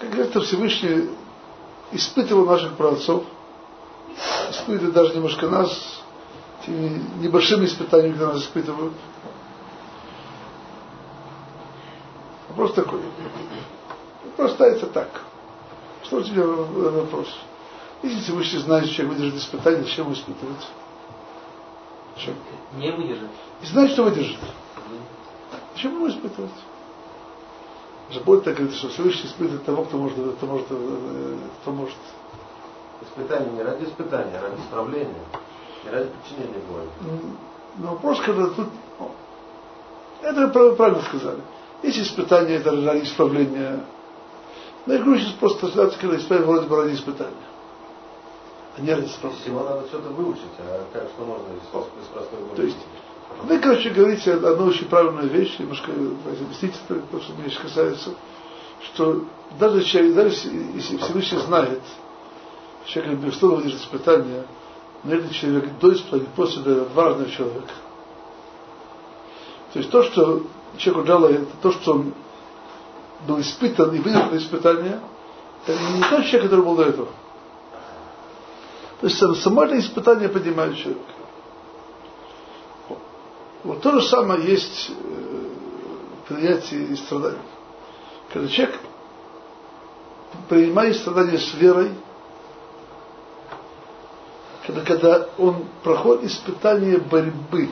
Как 0.00 0.10
говорится, 0.10 0.40
Всевышний 0.40 1.10
испытывал 1.92 2.46
наших 2.46 2.76
праотцов, 2.76 3.22
испытывает 4.50 4.92
даже 4.92 5.14
немножко 5.14 5.48
нас, 5.48 6.02
теми 6.66 7.00
небольшими 7.20 7.66
испытаниями, 7.66 8.14
которые 8.14 8.34
нас 8.34 8.42
испытывают. 8.42 8.94
Вопрос 12.48 12.74
такой. 12.74 13.00
Вопрос 14.24 14.52
ставится 14.52 14.86
так. 14.86 15.22
Что 16.02 16.16
у 16.16 16.22
тебя 16.22 16.44
вопрос? 16.44 17.28
Если 18.04 18.20
Всевышний 18.20 18.58
знает, 18.58 18.84
что 18.84 18.96
человек 18.96 19.16
выдержит 19.16 19.40
испытание, 19.40 19.82
зачем 19.82 20.04
его 20.04 20.14
испытывать? 20.14 20.66
Зачем? 22.16 22.34
Не 22.76 22.92
выдержит. 22.92 23.30
И 23.62 23.66
знает, 23.66 23.92
что 23.92 24.04
выдержит. 24.04 24.38
Зачем 25.74 25.94
его 25.94 26.08
испытывать? 26.10 26.50
Будет 28.26 28.44
так 28.44 28.56
говорит, 28.56 28.76
что 28.76 28.88
Всевышний 28.90 29.26
испытывает 29.30 29.64
того, 29.64 29.84
кто 29.84 29.96
может, 29.96 30.18
кто 30.36 30.46
может, 30.46 30.66
э, 30.70 31.36
кто 31.62 31.70
может. 31.72 31.96
Испытание 33.02 33.50
не 33.52 33.62
ради 33.62 33.84
испытания, 33.84 34.38
а 34.38 34.42
ради 34.42 34.60
исправления. 34.60 35.24
Не 35.84 35.90
ради 35.90 36.10
причинения 36.10 36.60
боли. 36.70 36.88
М, 37.10 37.38
Но 37.78 37.90
вопрос, 37.92 38.20
когда 38.20 38.48
тут... 38.48 38.68
Это 40.22 40.40
вы 40.46 40.52
прав- 40.52 40.76
правильно 40.76 41.02
сказали. 41.02 41.40
Есть 41.82 41.98
испытания, 41.98 42.56
это 42.56 42.70
ради 42.70 43.04
исправления. 43.04 43.80
Но 44.86 44.92
я 44.92 45.02
говорю 45.02 45.20
сейчас 45.20 45.32
просто 45.32 45.68
когда 45.68 46.16
исправление 46.16 46.46
вроде 46.52 46.68
бы 46.68 46.76
ради 46.76 46.94
испытания. 46.94 47.32
Не 48.78 48.92
ради 48.92 49.06
Всего 49.06 49.30
исправления. 49.30 49.70
надо 49.70 49.86
что-то 49.88 50.08
выучить, 50.10 50.42
а 50.58 50.84
как, 50.92 51.08
что 51.14 51.24
можно 51.24 51.46
из, 51.52 51.62
из 51.62 52.08
простой? 52.12 52.38
То 52.56 52.62
есть, 52.62 52.78
вы, 53.44 53.58
короче, 53.58 53.90
говорите 53.90 54.32
одну 54.32 54.66
очень 54.66 54.86
правильную 54.86 55.28
вещь, 55.28 55.58
немножко 55.58 55.92
объясните, 55.92 56.76
то, 56.88 56.94
то, 56.94 57.20
что 57.20 57.32
меня 57.34 57.50
сейчас 57.50 57.62
касается, 57.62 58.10
что 58.82 59.24
даже 59.58 59.82
человек, 59.84 60.14
даже 60.14 60.48
если 60.74 60.96
Всевышний 60.96 61.38
знает, 61.38 61.80
Человек, 62.86 63.18
безусловно, 63.18 63.56
выдержит 63.58 63.80
испытание, 63.80 64.44
но 65.04 65.14
этот 65.14 65.32
человек 65.32 65.78
до 65.80 65.92
испытания, 65.92 66.26
после 66.36 66.60
этого 66.60 66.86
два 66.90 67.04
разных 67.06 67.34
человека. 67.34 67.72
То 69.72 69.78
есть 69.78 69.90
то, 69.90 70.02
что 70.02 70.42
человеку 70.76 71.06
дало, 71.06 71.28
это 71.28 71.46
то, 71.62 71.72
что 71.72 71.92
он 71.92 72.14
был 73.26 73.40
испытан 73.40 73.94
и 73.94 73.98
выдержал 73.98 74.36
испытание, 74.36 75.00
это 75.66 75.78
не 75.80 76.02
тот 76.02 76.26
человек, 76.26 76.42
который 76.42 76.64
был 76.64 76.76
до 76.76 76.84
этого. 76.84 77.08
То 79.00 79.06
есть 79.06 79.42
само 79.42 79.64
это 79.64 79.78
испытание 79.78 80.28
поднимает 80.28 80.76
человека. 80.76 81.02
Вот 83.64 83.80
то 83.80 83.92
же 83.92 84.02
самое 84.06 84.44
есть 84.44 84.90
э, 84.90 85.48
принятие 86.28 86.84
и 86.84 86.96
страдания. 86.96 87.38
Когда 88.32 88.48
человек 88.48 88.78
принимает 90.48 90.96
страдания 90.96 91.38
с 91.38 91.54
верой, 91.54 91.92
когда, 94.66 94.82
когда 94.82 95.28
он 95.38 95.66
проходит 95.82 96.24
испытание 96.24 96.98
борьбы, 96.98 97.70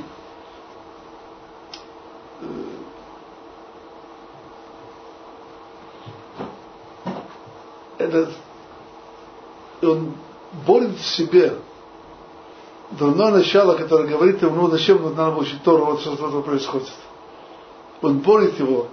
это 7.98 8.32
он 9.82 10.14
борет 10.66 10.96
в 10.96 11.06
себе 11.06 11.54
дурное 12.92 13.30
начало, 13.30 13.74
которое 13.74 14.08
говорит 14.08 14.42
ему, 14.42 14.54
ну 14.54 14.68
зачем 14.68 15.02
надо 15.14 15.36
учить 15.36 15.62
Тору, 15.62 15.86
вот 15.86 16.00
что, 16.00 16.14
что 16.16 16.42
происходит. 16.42 16.88
Он 18.02 18.18
борет 18.18 18.58
его, 18.58 18.88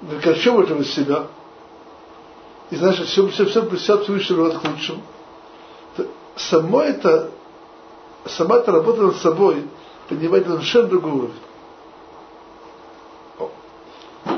выкорчевывает 0.00 0.70
его 0.70 0.80
из 0.80 0.92
себя, 0.92 1.26
и 2.70 2.76
значит, 2.76 3.06
все, 3.06 3.28
все, 3.28 3.46
все, 3.46 3.62
Всевышнего 3.68 4.50
к 4.50 4.64
лучшему. 4.64 5.02
Само 6.36 6.82
это, 6.82 7.30
сама 8.26 8.56
эта 8.56 8.72
работа 8.72 9.02
над 9.02 9.16
собой 9.16 9.64
поднимает 10.08 10.46
на 10.46 10.54
совершенно 10.54 10.88
другой 10.88 11.12
уровень. 11.12 11.34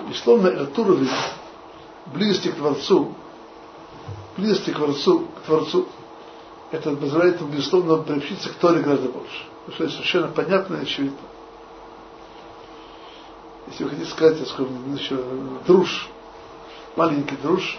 Безусловно, 0.09 0.49
этот 0.49 0.79
уровень 0.79 1.11
близости 2.07 2.49
к 2.49 2.57
Творцу, 2.57 3.15
близости 4.37 4.71
к 4.71 4.77
Творцу, 4.77 5.27
к 5.43 5.47
Творцу 5.47 5.87
это 6.71 6.95
позволяет 6.95 7.41
ему, 7.41 7.51
безусловно, 7.51 7.97
приобщиться 7.99 8.49
к 8.51 8.55
Торе 8.55 8.81
гораздо 8.81 9.09
больше. 9.09 9.45
Что 9.75 9.85
это 9.85 9.93
совершенно 9.93 10.29
понятно 10.29 10.77
и 10.77 10.83
очевидно. 10.83 11.19
Если 13.67 13.85
вы 13.85 13.91
хотите 13.91 14.11
сказать, 14.11 14.41
я 14.41 14.47
скажу, 14.47 14.69
еще 14.97 15.23
друж, 15.67 16.09
маленький 16.97 17.37
друж, 17.37 17.79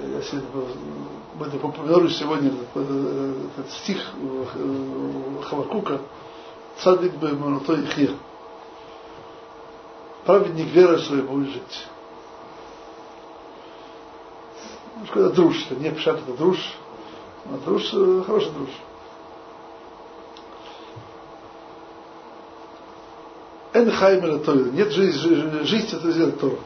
я 0.00 0.22
сегодня 0.22 0.48
это 1.40 1.58
популярный 1.58 2.10
сегодня 2.10 2.48
этот, 2.48 2.90
этот 3.58 3.72
стих 3.72 3.98
Хавакука, 5.48 6.00
цадик 6.78 7.14
бы 7.14 7.32
монотой 7.32 7.82
ихе. 7.82 8.10
Праведник 10.24 10.72
верой 10.72 10.98
своей 10.98 11.22
будет 11.22 11.50
жить. 11.50 11.86
Это 15.04 15.30
друж, 15.30 15.66
это 15.70 15.80
не 15.80 15.90
пшат, 15.90 16.20
это 16.20 16.36
друж. 16.36 16.58
А 17.46 17.56
друж, 17.64 17.90
хороший 18.26 18.50
друж. 18.52 18.70
Эн 23.72 23.90
хайм 23.92 24.26
или 24.26 24.38
Тора. 24.38 24.58
Нет 24.58 24.90
жизни, 24.92 25.62
жизнь 25.64 25.96
это 25.96 26.10
сделать 26.10 26.40
Тора. 26.40 26.56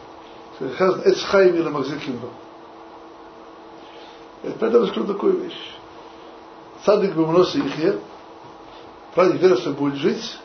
Эц 1.04 1.22
хайм 1.22 1.54
или 1.54 1.68
Махзиким. 1.68 2.20
Поэтому 4.42 4.86
я 4.86 4.92
скажу 4.92 5.06
такую 5.06 5.38
вещь. 5.38 5.76
Садик 6.84 7.14
Бумноси 7.14 7.58
Ихе, 7.58 7.98
праведник 9.14 9.58
своей 9.58 9.76
будет 9.76 9.94
жить, 9.94 10.38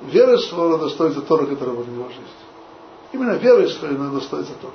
вера 0.00 0.38
своего 0.38 0.78
достоится 0.78 1.20
Тора, 1.20 1.46
которая 1.46 1.76
будет 1.76 1.88
в 1.88 1.94
его 1.94 2.08
жизни. 2.08 2.24
Именно 3.12 3.32
вера 3.32 3.68
своей 3.68 3.96
надо 3.96 4.20
достоится 4.20 4.52
Тора. 4.60 4.72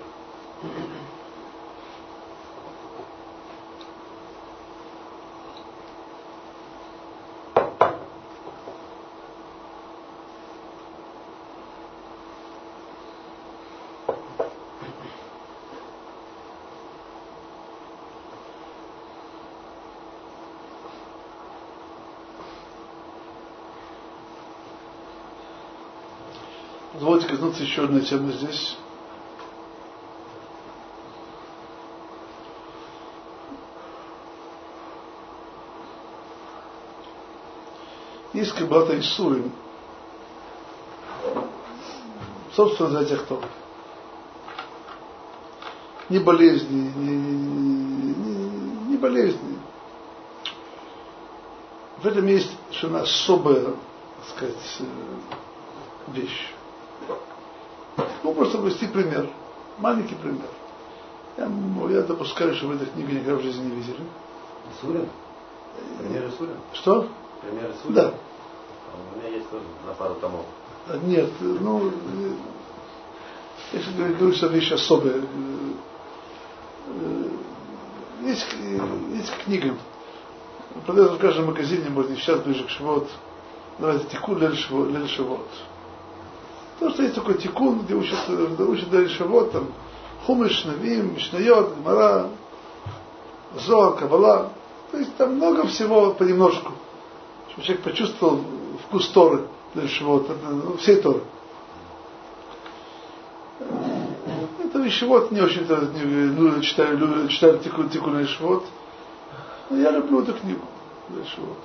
Еще 27.77 27.83
одной 27.85 28.01
темы 28.01 28.31
здесь. 28.31 28.75
Есть 38.33 38.53
Кабата 38.53 38.99
Исурим. 38.99 39.51
Собственно, 42.55 42.89
за 42.89 43.05
тех, 43.05 43.23
кто 43.25 43.43
не 46.09 46.17
болезни, 46.17 46.91
не, 46.95 47.15
не, 47.15 48.13
не 48.89 48.97
болезни. 48.97 49.59
В 51.99 52.07
этом 52.07 52.25
есть 52.25 52.49
совершенно 52.69 53.01
особая, 53.01 53.65
так 53.65 54.29
сказать, 54.35 54.77
э, 54.79 54.83
вещь. 56.13 56.53
Ну, 58.23 58.33
просто 58.33 58.57
привести 58.59 58.87
пример. 58.87 59.29
Маленький 59.77 60.15
пример. 60.15 60.47
Я, 61.37 61.49
я 61.89 62.01
допускаю, 62.01 62.55
что 62.55 62.67
вы 62.67 62.75
эту 62.75 62.85
книгу 62.87 63.11
никогда 63.11 63.35
в 63.35 63.41
жизни 63.41 63.65
не 63.65 63.75
видели. 63.75 63.99
Сурин? 64.81 65.07
Примеры 65.99 66.31
Сурин? 66.37 66.55
Что? 66.73 67.07
Примеры 67.41 67.73
Сурин? 67.81 67.95
Да. 67.95 68.13
А 68.13 69.15
у 69.15 69.19
меня 69.19 69.35
есть 69.35 69.49
тоже 69.49 69.63
на 69.85 69.93
пару 69.93 70.15
томов. 70.15 70.45
А, 70.87 70.97
нет, 70.97 71.29
ну, 71.39 71.91
если 73.73 73.91
говорю, 73.91 74.33
что 74.33 74.47
вещь 74.47 74.71
особая. 74.71 75.21
Есть, 78.23 78.47
есть 79.13 79.37
книга. 79.43 79.75
Продается 80.85 81.15
в 81.15 81.19
каждом 81.19 81.47
магазине, 81.47 81.89
может, 81.89 82.17
сейчас 82.17 82.39
ближе 82.41 82.63
к 82.65 82.69
Шивот. 82.69 83.09
Давайте 83.79 84.05
тику 84.07 84.35
для 84.35 84.53
Шивот. 84.55 85.47
То, 86.79 86.91
что 86.91 87.03
есть 87.03 87.15
такой 87.15 87.35
тикун, 87.35 87.79
где 87.79 87.95
учат, 87.95 88.29
учат 88.59 88.89
дальше 88.91 89.23
вот 89.23 89.51
там, 89.51 89.67
хумыш, 90.25 90.65
навим, 90.65 91.15
мишнайот, 91.15 91.75
гмара, 91.77 92.29
зор, 93.65 93.95
кабала. 93.95 94.51
То 94.91 94.97
есть 94.97 95.15
там 95.17 95.35
много 95.35 95.65
всего 95.67 96.13
понемножку. 96.13 96.73
Чтобы 97.49 97.63
человек 97.63 97.83
почувствовал 97.83 98.41
вкус 98.85 99.09
Торы, 99.09 99.47
дальше 99.73 100.03
вот, 100.03 100.29
ну, 100.43 100.77
всей 100.77 101.01
Торы. 101.01 101.23
Это 104.63 104.79
вещевод 104.79 105.31
не 105.31 105.41
очень 105.41 105.65
ну, 105.67 106.61
читаю, 106.61 106.97
люблю, 106.97 107.27
читаю 107.27 107.57
тикун, 107.57 107.89
тикун 107.89 108.17
вещевод. 108.17 108.63
Но 109.71 109.77
я 109.77 109.91
люблю 109.91 110.21
эту 110.21 110.33
книгу. 110.33 110.61
Дальше 111.09 111.37
вот. 111.37 111.57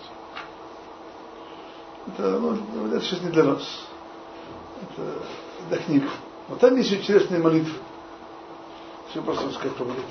Это, 2.07 2.39
ну, 2.39 2.57
это 2.87 3.01
сейчас 3.05 3.21
не 3.21 3.31
для 3.31 3.45
нас 3.45 3.63
это 4.83 5.83
книга. 5.85 6.09
Вот 6.49 6.61
там 6.61 6.77
есть 6.77 6.93
интересные 6.93 7.41
молитвы. 7.41 7.75
Все 9.11 9.23
просто 9.23 9.51
сказать 9.51 9.77
про 9.77 9.85
молитвы. 9.85 10.05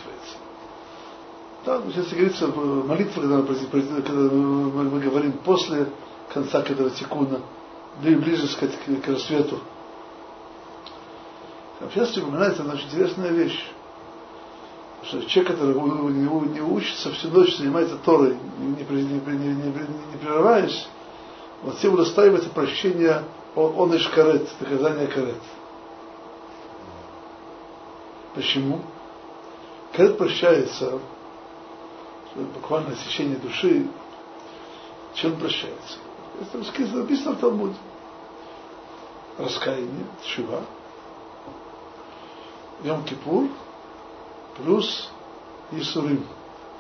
Там 1.66 1.92
сейчас 1.92 2.08
говорится 2.10 2.48
молитва, 2.48 3.22
когда, 3.22 4.02
когда 4.02 4.14
мы 4.14 5.00
говорим 5.00 5.34
после 5.34 5.88
конца 6.34 6.62
этого 6.62 6.90
тикуна, 6.90 7.42
ближе 8.02 8.48
сказать, 8.48 8.76
к, 8.80 9.04
к 9.04 9.08
рассвету. 9.08 9.60
Там 11.80 11.90
сейчас 11.92 12.16
упоминается 12.18 12.62
одна 12.62 12.74
очень 12.74 12.88
интересная 12.88 13.32
вещь. 13.32 13.64
Что 15.04 15.24
человек, 15.26 15.54
который 15.54 15.76
не, 16.14 16.54
не 16.54 16.62
учится 16.62 17.12
всю 17.12 17.30
ночь, 17.30 17.58
занимается 17.58 17.98
Торой, 17.98 18.38
не, 18.60 18.68
не, 18.68 19.04
не, 19.04 19.20
не, 19.20 19.72
не 20.12 20.18
прерываясь, 20.20 20.88
вот 21.64 21.78
всем 21.78 21.96
удостаивается 21.96 22.50
прощения 22.50 23.24
он, 23.56 23.80
он 23.80 23.96
иш 23.96 24.08
карет, 24.10 24.48
наказание 24.60 25.08
карет. 25.08 25.42
Почему? 28.34 28.82
Карет 29.94 30.18
прощается, 30.18 31.00
буквально 32.36 32.94
освящение 32.94 33.38
души, 33.38 33.88
чем 35.16 35.38
прощается? 35.38 35.98
Это 36.40 36.58
написано 36.96 37.34
в 37.34 37.40
Талмуде. 37.40 37.76
Раскаяние, 39.38 40.06
шива. 40.24 40.64
Йом-Кипур 42.84 43.50
плюс 44.58 45.10
Исурим, 45.72 46.26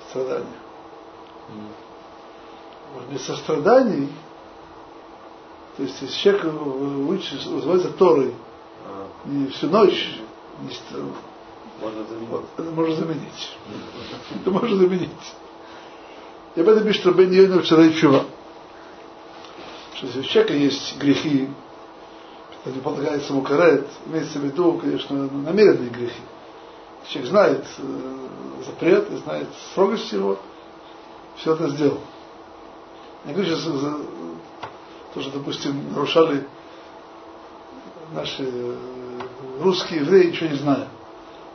страдания. 0.10 0.47
Mm. 1.49 1.71
Вот 2.93 3.05
без 3.05 3.25
состраданий, 3.25 4.10
то 5.81 5.85
есть 5.85 5.99
если 5.99 6.15
человек 6.15 6.45
учит, 7.09 7.43
называется 7.47 7.89
Торой, 7.93 8.35
а. 8.85 9.07
не 9.25 9.47
всю 9.47 9.67
ночь, 9.67 10.15
не, 10.61 10.69
можно 11.81 12.05
заменить. 12.05 12.45
Это 12.55 12.69
можно 12.69 12.95
заменить. 12.95 13.57
Это 14.35 14.51
можно 14.51 14.75
заменить. 14.75 15.09
И 16.55 16.61
об 16.61 16.69
этом 16.69 16.83
пишет 16.85 17.07
Рабен 17.07 17.31
Йойна 17.31 17.63
вчера 17.63 17.83
и 17.83 17.95
чува. 17.95 18.25
Что 19.95 20.05
если 20.05 20.19
у 20.19 20.23
человека 20.23 20.53
есть 20.53 20.99
грехи, 20.99 21.49
не 22.63 22.79
полагается 22.81 23.33
ему 23.33 23.41
карет, 23.41 23.87
имеется 24.05 24.37
в 24.37 24.43
виду, 24.43 24.73
конечно, 24.73 25.31
намеренные 25.31 25.89
грехи. 25.89 26.21
Человек 27.09 27.31
знает 27.31 27.65
э, 27.79 28.63
запрет 28.67 29.09
и 29.09 29.15
знает 29.15 29.47
строгость 29.71 30.11
его, 30.11 30.37
все 31.37 31.55
это 31.55 31.69
сделал. 31.69 32.01
Я 33.25 33.33
говорю 33.33 33.55
сейчас 33.55 33.65
за 35.12 35.15
то, 35.15 35.21
что, 35.21 35.39
допустим, 35.39 35.93
нарушали 35.93 36.47
наши 38.13 38.43
э, 38.43 38.76
русские 39.62 40.02
евреи, 40.02 40.28
ничего 40.28 40.50
не 40.50 40.58
знают. 40.58 40.88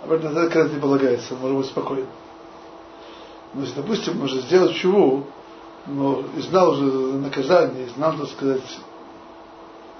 Об 0.04 0.12
этом 0.12 0.34
карет 0.50 0.72
не 0.72 0.80
полагается, 0.80 1.34
может 1.34 1.56
быть 1.56 1.66
спокойно. 1.66 2.06
Но 3.54 3.62
если, 3.62 3.76
допустим, 3.76 4.18
можно 4.18 4.40
сделать 4.42 4.76
чего, 4.76 5.24
но 5.86 6.22
и 6.36 6.40
знал 6.40 6.72
уже 6.72 6.84
наказание, 6.84 7.86
и 7.86 7.90
знал, 7.90 8.16
так 8.16 8.28
сказать, 8.28 8.78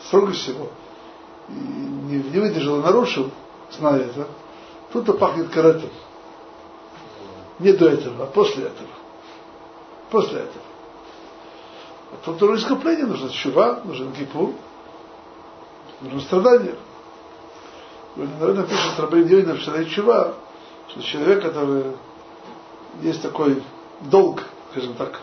строгость 0.01 0.49
его, 0.49 0.69
и 1.49 1.53
не, 1.53 2.23
не 2.23 2.39
выдержал, 2.39 2.77
нарушил, 2.77 3.31
зная 3.71 4.01
это, 4.01 4.27
тут-то 4.93 5.15
пахнет 5.15 5.49
каретом. 5.49 5.91
Не 7.59 7.73
до 7.73 7.89
этого, 7.89 8.25
а 8.25 8.27
после 8.27 8.65
этого. 8.65 8.89
После 10.11 10.41
этого. 10.41 10.63
А 12.13 12.17
тут 12.25 12.39
тоже 12.39 12.61
искупление 12.61 13.07
нужно 13.07 13.31
чува, 13.31 13.81
нужен 13.85 14.13
гипур, 14.13 14.53
нужно 16.01 16.21
страдание. 16.21 16.77
Наверное, 18.17 18.65
пишет 18.65 18.99
Рабин 18.99 19.27
Йойна 19.27 19.55
в 19.55 19.61
Шалей 19.61 19.87
Чува, 19.91 20.35
что 20.89 21.03
человек, 21.03 21.43
который 21.43 21.85
есть 23.03 23.21
такой 23.23 23.63
долг, 24.01 24.45
скажем 24.71 24.95
так, 24.95 25.21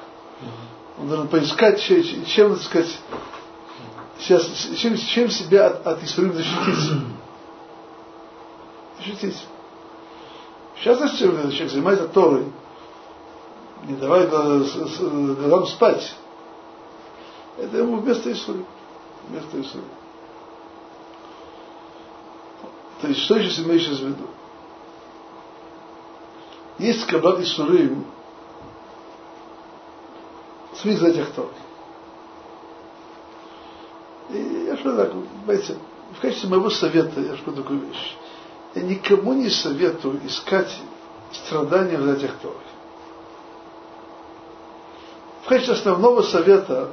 он 1.00 1.08
должен 1.08 1.28
поискать, 1.28 1.82
чем, 1.82 2.54
так 2.54 2.64
сказать, 2.64 3.00
сейчас, 4.20 4.46
чем, 4.78 4.96
чем 4.96 5.30
себя 5.30 5.68
от, 5.68 5.88
от 5.88 6.04
Исурим 6.04 6.34
защитить. 6.34 6.92
Защитить. 8.98 9.44
Сейчас, 10.78 11.00
чем 11.18 11.32
человек 11.52 11.72
занимается 11.72 12.08
Торой, 12.10 12.46
не 13.84 13.96
давай 13.96 14.28
глазам 14.28 15.66
спать. 15.68 16.16
Это 17.58 17.78
ему 17.78 17.98
вместо 17.98 18.32
Исурим. 18.32 18.66
Вместо 19.30 19.62
Исурим. 19.62 19.90
То 23.02 23.08
есть, 23.08 23.22
что 23.22 23.38
сейчас 23.40 23.60
имеешь 23.66 23.88
в 23.88 24.08
виду? 24.08 24.28
Есть 26.80 27.06
Каббат 27.06 27.40
Исурим, 27.40 28.06
смысл 30.76 31.06
этих 31.06 31.32
Тор. 31.32 31.50
И 34.30 34.66
я 34.68 34.78
что 34.78 34.96
так, 34.96 35.12
понимаете, 35.12 35.78
в 36.18 36.22
качестве 36.22 36.50
моего 36.50 36.70
совета 36.70 37.20
я 37.22 37.36
скажу 37.38 37.58
такую 37.58 37.80
вещь. 37.82 38.18
Я 38.76 38.82
никому 38.84 39.34
не 39.34 39.50
советую 39.50 40.26
искать 40.26 40.76
страдания 41.32 41.98
в 41.98 42.10
этих 42.10 42.34
Торах. 42.40 42.58
В 45.44 45.50
качестве 45.50 45.74
основного 45.74 46.22
совета 46.22 46.92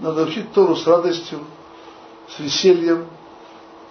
надо 0.00 0.22
учить 0.24 0.52
Тору 0.52 0.76
с 0.76 0.86
радостью, 0.86 1.40
с 2.28 2.38
весельем, 2.38 3.06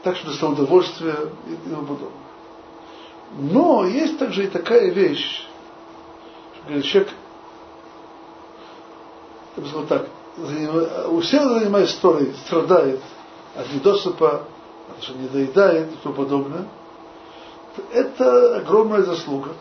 так 0.04 0.16
что 0.16 0.28
доставил 0.28 0.54
удовольствие 0.54 1.16
и 1.48 1.70
тому 1.70 1.82
подобное. 1.82 2.28
Но 3.40 3.86
есть 3.86 4.18
также 4.18 4.46
и 4.46 4.48
такая 4.48 4.90
вещь, 4.92 5.46
что 6.56 6.82
человек, 6.82 7.12
я 9.58 9.64
бы 9.64 9.68
сказал 9.68 9.88
так, 9.88 10.08
усиленно 11.10 11.60
занимаясь 11.60 11.90
историей, 11.90 12.34
страдает 12.46 13.02
от 13.56 13.74
недосыпа, 13.74 14.44
от 14.90 15.04
что 15.04 15.14
не 15.14 15.28
доедает 15.28 15.92
и 15.92 15.96
тому 15.98 16.16
подобное, 16.16 16.68
это 17.92 18.58
огромная 18.58 19.04
заслуга. 19.04 19.52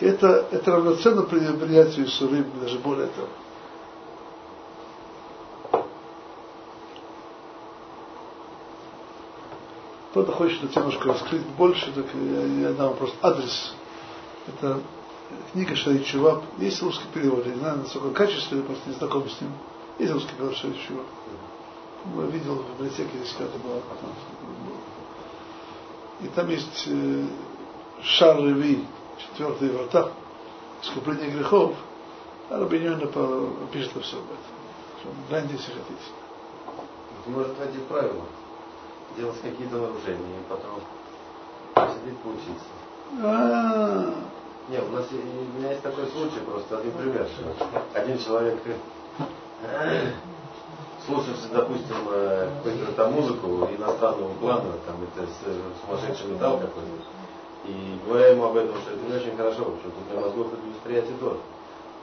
Это, 0.00 0.46
это 0.50 0.72
равноценно 0.72 1.22
принятию 1.22 2.08
Сурим, 2.08 2.46
даже 2.60 2.78
более 2.78 3.06
того. 3.08 3.28
Кто-то 10.14 10.30
хочет 10.30 10.62
это 10.62 10.78
немножко 10.78 11.08
раскрыть 11.08 11.42
больше, 11.58 11.90
так 11.90 12.06
я, 12.14 12.68
я 12.68 12.72
дам 12.74 12.94
просто 12.94 13.16
адрес. 13.20 13.74
Это 14.46 14.80
книга 15.52 15.74
Шарит 15.74 16.06
Чуваб. 16.06 16.44
Есть 16.58 16.80
русский 16.84 17.08
перевод, 17.12 17.44
я 17.46 17.52
не 17.52 17.58
знаю, 17.58 17.78
насколько 17.78 18.10
качественный, 18.10 18.60
я 18.60 18.66
просто 18.68 18.90
не 18.90 18.94
знаком 18.94 19.28
с 19.28 19.40
ним. 19.40 19.50
Есть 19.98 20.12
русский 20.12 20.32
перевод 20.36 20.56
Шарит 20.56 20.76
Чуваб. 20.86 21.06
Я 22.16 22.26
видел 22.26 22.54
в 22.54 22.74
библиотеке, 22.74 23.10
здесь 23.12 23.34
когда-то 23.36 23.58
была. 23.58 23.80
И 26.20 26.28
там 26.28 26.48
есть 26.48 26.84
э, 26.86 27.26
Шар 28.04 28.38
Реви, 28.38 28.86
четвертые 29.18 29.72
врата, 29.72 30.12
искупление 30.80 31.30
грехов. 31.30 31.74
А 32.50 32.60
Рабиньона 32.60 33.08
пишет 33.72 33.90
все 34.00 34.18
об 34.18 34.26
этом. 34.26 35.12
Гляньте, 35.28 35.54
если 35.54 35.72
хотите. 35.72 36.12
Может, 37.26 37.58
найти 37.58 37.78
правила 37.88 38.22
делать 39.16 39.40
какие-то 39.40 39.76
нарушения, 39.76 40.38
и 40.38 40.48
потом 40.48 40.80
сидеть 41.94 42.18
поучиться. 42.18 42.64
А. 43.22 44.14
Нет, 44.68 44.82
у 44.88 44.92
нас 44.92 45.06
у 45.12 45.58
меня 45.58 45.70
есть 45.70 45.82
такой 45.82 46.06
случай, 46.06 46.40
просто 46.40 46.78
один 46.78 46.92
пример. 46.92 47.28
Один 47.92 48.18
человек 48.18 48.58
э, 49.62 50.10
слушался, 51.04 51.48
допустим, 51.52 51.96
э, 52.10 52.48
какую-то 52.64 52.92
там 52.92 53.12
музыку 53.12 53.68
иностранного 53.76 54.32
плана, 54.34 54.72
там 54.86 54.96
это 55.02 55.28
сумасшедший 55.84 56.30
металл 56.30 56.58
какой-то. 56.58 56.88
И 57.66 57.98
говоря 58.06 58.28
ему 58.28 58.44
об 58.44 58.56
этом, 58.56 58.74
что 58.80 58.92
это 58.92 59.06
не 59.06 59.14
очень 59.14 59.36
хорошо, 59.36 59.62
что 59.80 59.90
тут 59.90 60.08
для 60.10 60.20
мозгов 60.20 60.48
это 60.52 60.62
восприятие 60.66 61.16
тоже. 61.18 61.38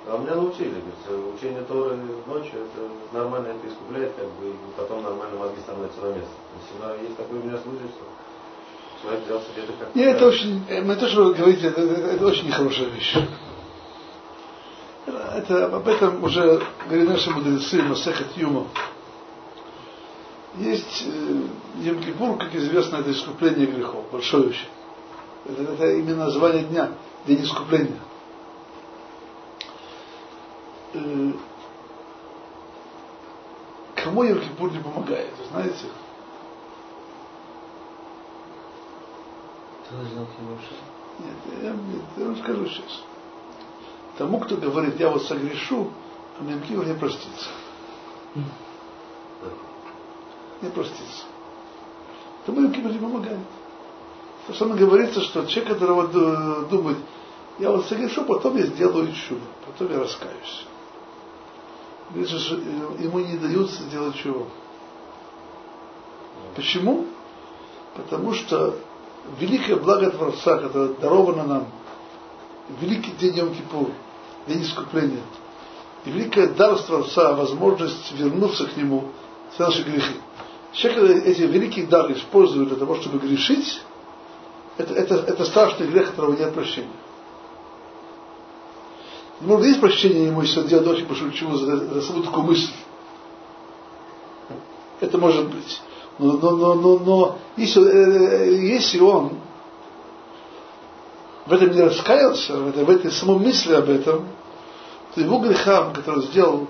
А 0.07 0.17
меня 0.17 0.35
научили, 0.35 0.69
говорит, 0.69 1.35
учение 1.35 1.61
Торы 1.63 1.95
ночью, 2.25 2.53
это 2.53 2.89
нормально 3.13 3.49
это 3.49 3.67
искупляет, 3.67 4.13
как 4.15 4.25
бы, 4.25 4.49
и 4.49 4.55
потом 4.75 5.03
нормально 5.03 5.37
мозги 5.37 5.61
становятся 5.61 6.01
на 6.01 6.07
место. 6.07 6.31
То 6.79 6.89
есть, 6.89 7.03
есть 7.03 7.17
такой 7.17 7.37
у 7.37 7.43
меня 7.43 7.57
случай, 7.59 7.85
что 7.87 8.05
человек 9.01 9.25
взял 9.25 9.41
себе 9.41 9.63
это 9.63 9.73
как 9.73 9.95
Нет, 9.95 10.15
это 10.15 10.27
очень, 10.27 10.63
э, 10.69 10.81
мы 10.81 10.95
то, 10.95 11.07
что 11.07 11.25
вы 11.25 11.33
говорите, 11.35 11.67
это, 11.67 11.81
это, 11.81 12.01
это 12.01 12.25
очень 12.25 12.47
нехорошая 12.47 12.89
вещь. 12.89 13.15
Это, 15.05 15.65
об 15.67 15.87
этом 15.87 16.23
уже 16.23 16.61
говорили 16.85 17.07
наши 17.07 17.29
мудрецы, 17.29 17.81
Масехат 17.83 18.35
Юма. 18.37 18.67
Есть 20.57 21.05
э, 21.05 21.41
Емкипур, 21.83 22.37
как 22.37 22.55
известно, 22.55 22.97
это 22.97 23.11
искупление 23.11 23.67
грехов, 23.67 24.05
большое 24.11 24.49
очень. 24.49 24.67
Это, 25.45 25.61
это 25.73 25.91
именно 25.91 26.25
название 26.25 26.63
дня, 26.63 26.89
день 27.27 27.43
искупления. 27.43 27.99
Э, 30.93 31.31
кому 33.95 34.23
Йом-Кипур 34.23 34.71
не 34.71 34.79
помогает, 34.79 35.29
вы 35.37 35.45
знаете? 35.45 35.85
Нет, 41.19 41.63
я, 41.63 41.75
я 42.17 42.25
вам 42.25 42.37
скажу 42.37 42.65
сейчас. 42.67 43.03
Тому, 44.17 44.39
кто 44.39 44.57
говорит, 44.57 44.99
я 44.99 45.09
вот 45.09 45.23
согрешу, 45.23 45.91
а 46.39 46.43
Йом 46.43 46.87
не 46.87 46.93
простится. 46.95 47.49
Не 50.61 50.69
простится. 50.69 51.23
Тому 52.45 52.61
Йом 52.61 52.91
не 52.91 52.99
помогает. 52.99 53.39
То 54.47 54.53
самое 54.53 54.79
говорится, 54.79 55.21
что 55.21 55.45
человек, 55.45 55.73
который 55.73 55.95
вот 55.95 56.15
э, 56.15 56.69
думает, 56.69 56.97
я 57.59 57.71
вот 57.71 57.85
согрешу, 57.85 58.25
потом 58.25 58.57
я 58.57 58.65
сделаю 58.65 59.13
чудо, 59.13 59.45
потом 59.65 59.91
я 59.91 59.99
раскаюсь. 59.99 60.65
Видишь, 62.13 62.41
что 62.41 62.55
ему 62.55 63.19
не 63.19 63.37
даются 63.37 63.83
делать 63.85 64.15
чего. 64.15 64.47
Почему? 66.55 67.07
Потому 67.95 68.33
что 68.33 68.77
великое 69.39 69.77
благо 69.77 70.09
Творца, 70.11 70.57
которое 70.57 70.93
даровано 70.95 71.43
нам, 71.43 71.67
великий 72.81 73.11
день 73.11 73.37
Йом-Кипур, 73.37 73.93
день 74.47 74.63
искупления, 74.63 75.21
и 76.05 76.11
великое 76.11 76.47
дарство 76.47 76.99
Творца, 76.99 77.33
возможность 77.33 78.11
вернуться 78.13 78.65
к 78.65 78.75
Нему, 78.75 79.05
все 79.53 79.65
наши 79.65 79.83
грехи. 79.83 80.15
Человек, 80.73 81.25
эти 81.25 81.41
великие 81.41 81.85
дары 81.85 82.13
использует 82.13 82.69
для 82.69 82.77
того, 82.77 82.95
чтобы 82.95 83.19
грешить, 83.19 83.81
это, 84.77 84.93
это, 84.93 85.15
это 85.15 85.45
страшный 85.45 85.87
грех, 85.87 86.11
которого 86.11 86.35
нет 86.35 86.53
прощения. 86.53 86.89
Может, 89.41 89.65
есть 89.65 89.81
прощение 89.81 90.27
ему, 90.27 90.41
если 90.41 90.59
он 90.59 90.67
делает 90.67 91.09
очень 91.09 91.31
чего 91.33 91.57
за, 91.57 91.77
за 91.77 92.01
саму 92.01 92.23
такую 92.23 92.45
мысль. 92.45 92.71
Это 94.99 95.17
может 95.17 95.49
быть. 95.49 95.81
Но, 96.19 96.33
но, 96.33 96.51
но, 96.51 96.75
но, 96.75 96.99
но 96.99 97.37
если, 97.57 97.83
э, 97.83 98.53
если 98.53 98.99
он 98.99 99.39
в 101.47 101.53
этом 101.53 101.71
не 101.71 101.81
раскаялся, 101.81 102.55
в 102.55 102.67
этой, 102.69 102.83
в 102.83 102.89
этой 102.89 103.11
самой 103.11 103.39
мысли 103.39 103.73
об 103.73 103.89
этом, 103.89 104.27
то 105.15 105.21
его 105.21 105.39
грехам, 105.39 105.93
который 105.93 106.23
сделал 106.23 106.67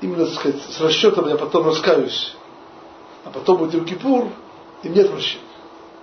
именно, 0.00 0.26
так 0.26 0.34
сказать, 0.34 0.62
с 0.62 0.80
расчетом 0.80 1.28
я 1.28 1.36
потом 1.36 1.66
раскаюсь, 1.66 2.34
а 3.24 3.30
потом 3.30 3.58
будет 3.58 3.84
Кипур, 3.84 4.28
им 4.82 4.92
нет 4.92 5.10
прощения. 5.10 5.44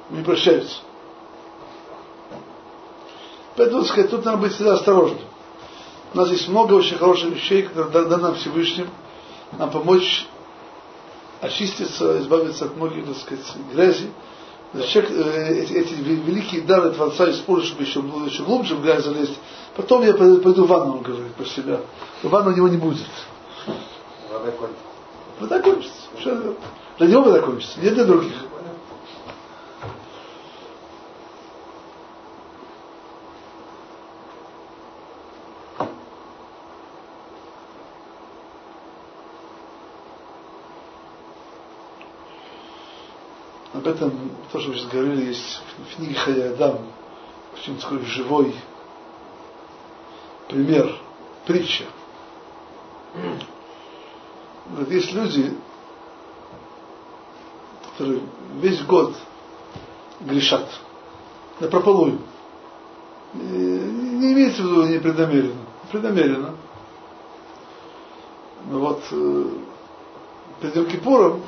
Не 0.09 0.23
прощаются. 0.23 0.77
Поэтому, 3.57 3.81
так 3.81 3.91
сказать, 3.91 4.09
тут 4.09 4.23
надо 4.23 4.37
быть 4.37 4.53
всегда 4.53 4.75
осторожным. 4.75 5.19
У 6.13 6.17
нас 6.17 6.29
есть 6.29 6.47
много 6.47 6.73
очень 6.73 6.97
хороших 6.97 7.31
вещей, 7.31 7.63
которые 7.63 7.91
даны 7.91 8.17
нам 8.17 8.35
Всевышним, 8.35 8.89
нам 9.57 9.69
помочь 9.69 10.27
очиститься, 11.41 12.19
избавиться 12.19 12.65
от 12.65 12.75
многих, 12.77 13.05
так 13.05 13.17
сказать, 13.17 13.45
грязи. 13.73 14.09
Человек, 14.73 15.11
э, 15.11 15.59
эти, 15.63 15.73
эти 15.73 15.93
великие 15.93 16.61
дары 16.61 16.91
Творца 16.91 17.29
использует, 17.31 17.67
чтобы 17.67 17.83
еще, 17.83 17.99
еще 18.25 18.43
глубже 18.43 18.75
в 18.75 18.81
грязь 18.81 19.03
залезть. 19.03 19.39
Потом 19.75 20.03
я 20.03 20.13
пойду 20.13 20.65
в 20.65 20.67
ванну, 20.67 20.97
он 20.97 21.01
говорит 21.01 21.33
про 21.35 21.45
себя. 21.45 21.79
Ванна 22.23 22.51
у 22.51 22.55
него 22.55 22.67
не 22.67 22.77
будет. 22.77 23.05
Вода 24.29 24.51
кончится. 24.51 24.83
Вода 25.39 25.59
кончится. 25.61 26.55
Для 26.97 27.07
него 27.07 27.21
вода 27.21 27.39
кончится, 27.39 27.79
не 27.79 27.89
для 27.89 28.03
других. 28.03 28.33
Об 43.87 43.95
этом 43.95 44.31
тоже 44.51 44.71
уже 44.71 44.87
говорили, 44.89 45.27
есть 45.27 45.61
в 45.77 45.95
книге 45.95 46.15
Хаядам, 46.15 46.79
очень 47.53 47.77
такой 47.77 48.03
живой 48.05 48.53
пример, 50.49 50.93
притча. 51.45 51.85
Есть 54.89 55.13
люди, 55.13 55.53
которые 57.91 58.21
весь 58.55 58.81
год 58.83 59.15
грешат, 60.21 60.67
на 61.59 61.67
прополую. 61.67 62.19
Не 63.33 64.33
имеется 64.33 64.63
в 64.63 64.65
виду 64.65 64.83
непреднамеренно, 64.87 65.61
преднамеренно. 65.91 66.55
Но 68.69 68.79
вот 68.79 69.01
э, 69.11 69.45
перед 70.61 70.89
Кипуром 70.89 71.41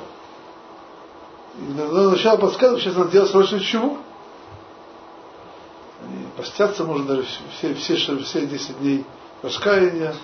и 1.58 1.62
начало 1.62 2.38
подсказывать, 2.38 2.84
сейчас 2.84 2.96
надо 2.96 3.12
делать 3.12 3.30
срочно 3.32 3.60
чего? 3.60 3.98
Они 6.04 6.26
постятся, 6.38 6.84
может, 6.84 7.08
даже 7.08 7.26
все, 7.58 7.74
все, 7.74 7.96
все 7.96 8.46
10 8.46 8.80
дней 8.80 9.06
раскаяния, 9.42 10.16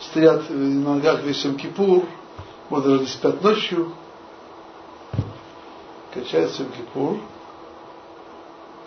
стоят 0.00 0.48
на 0.50 0.94
ногах 0.94 1.22
весь 1.22 1.42
Кипур, 1.42 2.06
может, 2.70 2.86
даже 2.86 3.00
не 3.00 3.06
спят 3.06 3.42
ночью, 3.42 3.92
качается 6.12 6.64
Кипур, 6.64 7.18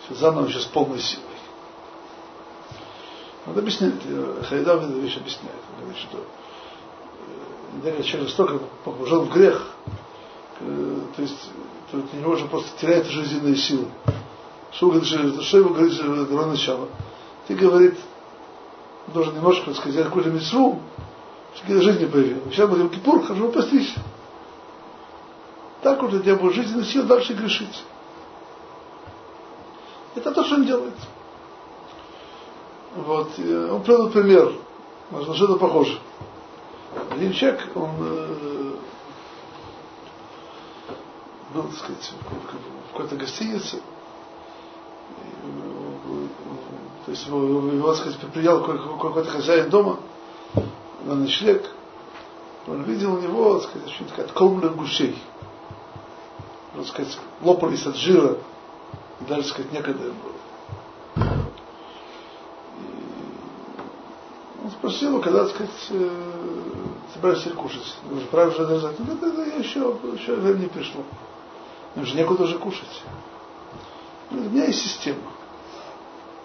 все 0.05 0.15
заново 0.15 0.47
еще 0.47 0.59
с 0.59 0.65
полной 0.65 0.99
силой. 0.99 1.25
Он 3.47 3.57
объясняет, 3.57 3.95
Хайдам 4.47 4.79
эту 4.79 4.99
вещь 4.99 5.17
объясняет. 5.17 5.55
Говорит, 5.79 5.97
что 5.97 6.23
когда 7.83 8.03
человек 8.03 8.29
столько 8.29 8.59
погружен 8.83 9.21
в 9.21 9.33
грех, 9.33 9.71
э, 9.85 9.89
то 11.15 11.21
есть 11.21 11.49
то 11.91 11.97
у 11.97 12.17
него 12.17 12.31
уже 12.31 12.45
просто 12.45 12.69
теряет 12.79 13.05
жизненные 13.07 13.55
силы. 13.55 13.87
Что, 14.71 15.01
что 15.03 15.57
ему 15.57 15.73
говорит 15.73 15.97
до 16.29 16.45
начала? 16.45 16.87
Ты, 17.47 17.55
говорит, 17.55 17.97
должен 19.07 19.35
немножко, 19.35 19.65
так 19.65 19.75
сказать, 19.75 20.05
какую-то 20.05 20.29
митцву, 20.29 20.81
чтобы 21.55 21.81
жизнь 21.81 21.99
не 21.99 22.05
появилась. 22.05 22.53
Сейчас 22.53 22.69
будем 22.69 22.89
кипур, 22.89 23.23
хожу 23.23 23.49
постричь. 23.49 23.93
Так 25.81 26.01
вот 26.01 26.13
у 26.13 26.19
тебя 26.19 26.35
будет 26.35 26.53
жизненная 26.53 27.03
дальше 27.03 27.33
грешить. 27.33 27.83
Это 30.15 30.31
то, 30.31 30.43
что 30.45 30.55
он 30.55 30.65
делает. 30.65 30.95
Вот. 32.95 33.27
Он 33.37 33.83
привел 33.83 34.09
пример. 34.09 34.53
На 35.11 35.35
что-то 35.35 35.57
похоже. 35.57 35.99
Один 37.09 37.33
человек, 37.33 37.67
он 37.75 37.89
э, 37.99 38.60
был, 41.53 41.63
так 41.63 41.77
сказать, 41.77 42.13
в 42.89 42.91
какой-то 42.91 43.15
гостинице, 43.15 43.81
то 47.05 47.11
есть 47.11 47.27
его, 47.27 47.39
его 47.67 47.93
так 47.93 48.01
сказать, 48.01 48.19
принял 48.31 48.61
какой-то 48.63 49.29
хозяин 49.29 49.69
дома 49.69 49.99
на 51.03 51.15
ночлег, 51.15 51.65
он 52.67 52.83
видел 52.83 53.15
у 53.15 53.19
него, 53.19 53.59
так 53.59 53.69
сказать, 53.69 53.87
очень 53.87 54.05
такая 54.05 54.25
откормленных 54.25 54.75
гусей. 54.75 55.17
Так 56.75 56.85
сказать, 56.87 57.19
лопались 57.41 57.85
от 57.85 57.95
жира, 57.95 58.37
и 59.19 59.25
даже, 59.25 59.41
так 59.41 59.51
сказать, 59.51 59.71
некогда 59.73 60.07
им 60.07 60.15
было. 60.23 61.35
Он 64.63 64.71
спросил 64.71 65.19
когда, 65.21 65.45
так 65.45 65.55
сказать, 65.55 65.87
э, 65.89 66.09
собираешься 67.13 67.49
кушать. 67.49 67.97
Уже 68.11 68.25
правильно 68.27 68.55
же 68.55 68.67
даже, 68.67 68.95
ну, 68.99 69.17
да, 69.19 69.31
да, 69.31 69.43
еще, 69.43 69.97
еще 70.13 70.35
время 70.35 70.59
не 70.59 70.67
пришло. 70.67 71.03
Им 71.95 72.05
же 72.05 72.15
некуда 72.15 72.43
уже 72.43 72.57
кушать. 72.57 73.03
У 74.31 74.35
меня 74.35 74.65
есть 74.65 74.81
система. 74.81 75.19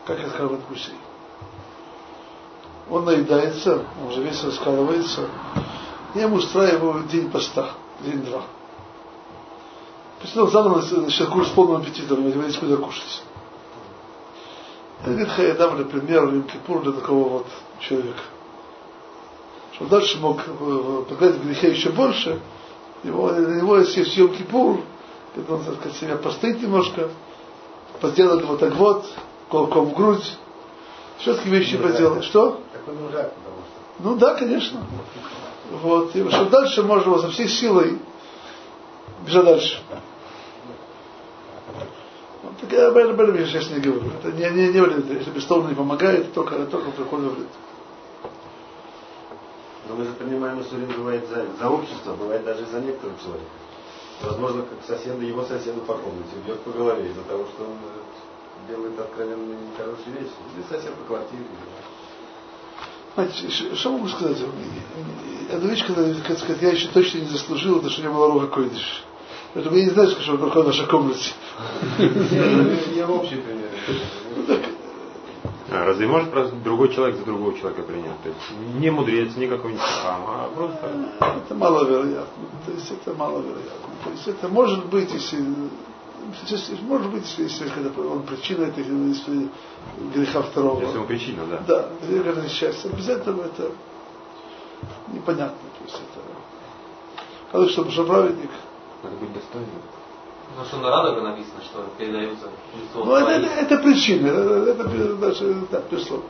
Как 0.07 0.19
хават 0.31 0.61
гусей. 0.69 0.95
Он 2.89 3.05
наедается, 3.05 3.85
он 4.01 4.09
уже 4.09 4.23
весь 4.23 4.43
раскалывается. 4.45 5.29
Я 6.15 6.23
ему 6.23 6.37
устраиваю 6.37 7.05
день 7.05 7.31
поста, 7.31 7.71
день-два. 8.01 8.43
После 10.21 10.43
этого 10.43 10.51
заново 10.51 10.77
начинает 10.81 11.33
курс 11.33 11.49
с 11.49 11.51
полным 11.51 11.83
аппетитом, 11.83 12.29
него 12.29 12.43
есть 12.43 12.59
куда 12.59 12.77
кушать. 12.77 13.23
Это 15.01 15.11
говорит 15.11 15.29
Хаядам, 15.29 15.79
например, 15.79 16.33
Рим 16.33 16.45
Кипур 16.45 16.83
для 16.83 16.93
такого 16.93 17.29
вот 17.29 17.47
человека. 17.81 18.23
Чтобы 19.73 19.91
дальше 19.91 20.19
мог 20.19 20.41
э, 20.47 21.05
погладить 21.09 21.43
грехе 21.43 21.71
еще 21.71 21.91
больше, 21.91 22.41
его, 23.03 23.31
на 23.31 23.61
него 23.61 23.77
есть 23.77 24.17
Йом 24.17 24.35
Когда 25.37 25.55
он, 25.55 25.65
так 25.65 25.75
сказать, 25.75 25.99
себя 25.99 26.17
постоит 26.17 26.63
немножко, 26.63 27.11
поделать 28.01 28.43
вот 28.47 28.59
так 28.59 28.75
вот, 28.75 29.05
колком 29.51 29.91
в 29.91 29.95
грудь, 29.95 30.37
все 31.19 31.35
такие 31.35 31.59
вещи 31.59 31.77
поделать. 31.77 32.25
Что? 32.25 32.63
Ну 33.99 34.17
да, 34.17 34.35
конечно. 34.35 34.81
Вот. 35.83 36.17
И 36.17 36.27
что 36.31 36.47
дальше 36.47 36.83
можно 36.83 37.11
его 37.11 37.19
со 37.19 37.29
всей 37.29 37.49
силой 37.49 37.99
бежать 39.27 39.45
дальше. 39.45 39.83
Вот, 42.43 42.57
так 42.59 42.73
я 42.73 42.89
об 42.89 42.97
этом 42.97 43.35
я 43.35 43.45
сейчас 43.45 43.69
не 43.71 43.81
говорю. 43.81 44.11
Это 44.19 44.33
не, 44.33 44.49
не, 44.51 44.73
не 44.73 44.81
вредно. 44.81 45.13
Если 45.13 45.31
бесстомно 45.31 45.69
не 45.69 45.75
помогает, 45.75 46.33
только, 46.33 46.65
только 46.65 46.91
приходит 46.93 47.33
вред. 47.33 47.49
Но 49.87 49.97
мы 49.97 50.05
же 50.05 50.13
понимаем, 50.13 50.63
что 50.65 50.77
бывает 50.77 51.29
за, 51.29 51.45
за 51.61 51.69
общество, 51.69 52.15
бывает 52.15 52.43
даже 52.43 52.65
за 52.65 52.81
некоторых 52.81 53.21
человека. 53.21 53.51
Возможно, 54.23 54.63
как 54.63 54.79
соседа, 54.87 55.23
его 55.23 55.45
соседу 55.45 55.81
по 55.81 55.95
комнате 55.95 56.31
бьет 56.45 56.61
по 56.61 56.71
голове 56.71 57.11
из-за 57.11 57.23
того, 57.23 57.45
что 57.45 57.65
он 57.65 57.77
э, 57.77 58.73
делает 58.73 58.99
откровенно 58.99 59.55
нехорошие 59.55 60.13
вещи. 60.19 60.33
Или 60.55 60.65
сосед 60.69 60.95
по 60.95 61.05
квартире. 61.05 61.45
Знаете, 63.15 63.75
что 63.75 63.93
могу 63.93 64.09
сказать? 64.09 64.39
Одна 65.53 65.71
вещь, 65.71 65.87
когда, 65.87 66.03
как 66.27 66.39
сказать, 66.39 66.63
я 66.63 66.71
еще 66.71 66.89
точно 66.89 67.19
не 67.19 67.27
заслужил, 67.27 67.79
это 67.79 67.91
что 67.91 68.03
меня 68.03 68.13
была 68.13 68.29
рука 68.29 68.47
койдыш. 68.47 69.05
Поэтому 69.55 69.77
я 69.77 69.85
не 69.85 69.91
знаю, 69.91 70.11
что 70.11 70.37
такое 70.37 70.63
в 70.63 70.67
нашей 70.67 70.87
комнате. 70.87 71.33
Я 72.95 73.09
общий 73.09 73.37
пример. 73.37 73.71
А 75.77 75.85
разве 75.85 76.07
может 76.07 76.63
другой 76.63 76.89
человек 76.89 77.17
за 77.17 77.25
другого 77.25 77.57
человека 77.59 77.83
принять? 77.83 78.23
То 78.23 78.29
есть 78.29 78.81
не 78.81 78.91
мудрец, 78.91 79.37
не 79.37 79.47
какой-нибудь 79.47 79.83
хам, 79.83 80.23
а 80.27 80.49
просто... 80.55 80.91
Это 81.21 81.55
маловероятно. 81.55 82.49
То 82.65 82.73
есть 82.73 82.91
это 82.91 83.15
маловероятно. 83.15 83.89
То 84.05 84.11
есть 84.11 84.29
это 84.29 84.49
может 84.49 84.87
быть, 84.87 85.13
если 85.13 85.45
может 86.83 87.11
быть, 87.13 87.39
если, 87.39 87.69
когда 87.69 87.91
он 88.01 88.23
причина 88.23 88.65
этой 88.65 88.85
греха 90.15 90.43
второго. 90.43 90.81
Если 90.83 90.99
он 90.99 91.07
причина, 91.07 91.47
да. 91.47 91.63
Да, 91.69 91.89
греха 92.09 92.41
несчастья. 92.41 92.89
Без 92.89 93.09
этого 93.09 93.45
это 93.45 93.71
непонятно. 95.09 95.57
То 95.79 95.85
есть 95.85 96.01
это. 97.53 97.69
Чтобы 97.69 97.91
что 97.91 98.05
праведник. 98.05 98.51
Надо 99.03 99.17
быть 99.17 99.33
достойным. 99.33 99.71
Ну 100.55 100.65
что 100.65 100.79
на 100.79 100.91
радуга 100.91 101.23
написано, 101.23 101.61
что 101.63 101.83
передаются 101.99 102.47
лицо 102.75 103.05
Ну 103.05 103.15
это, 103.15 103.31
это, 103.31 103.47
это 103.47 103.79
причина, 103.79 104.29
это, 104.29 104.71
это 104.71 105.17
даже 105.17 105.67
так, 105.71 105.89
пришло. 105.89 106.23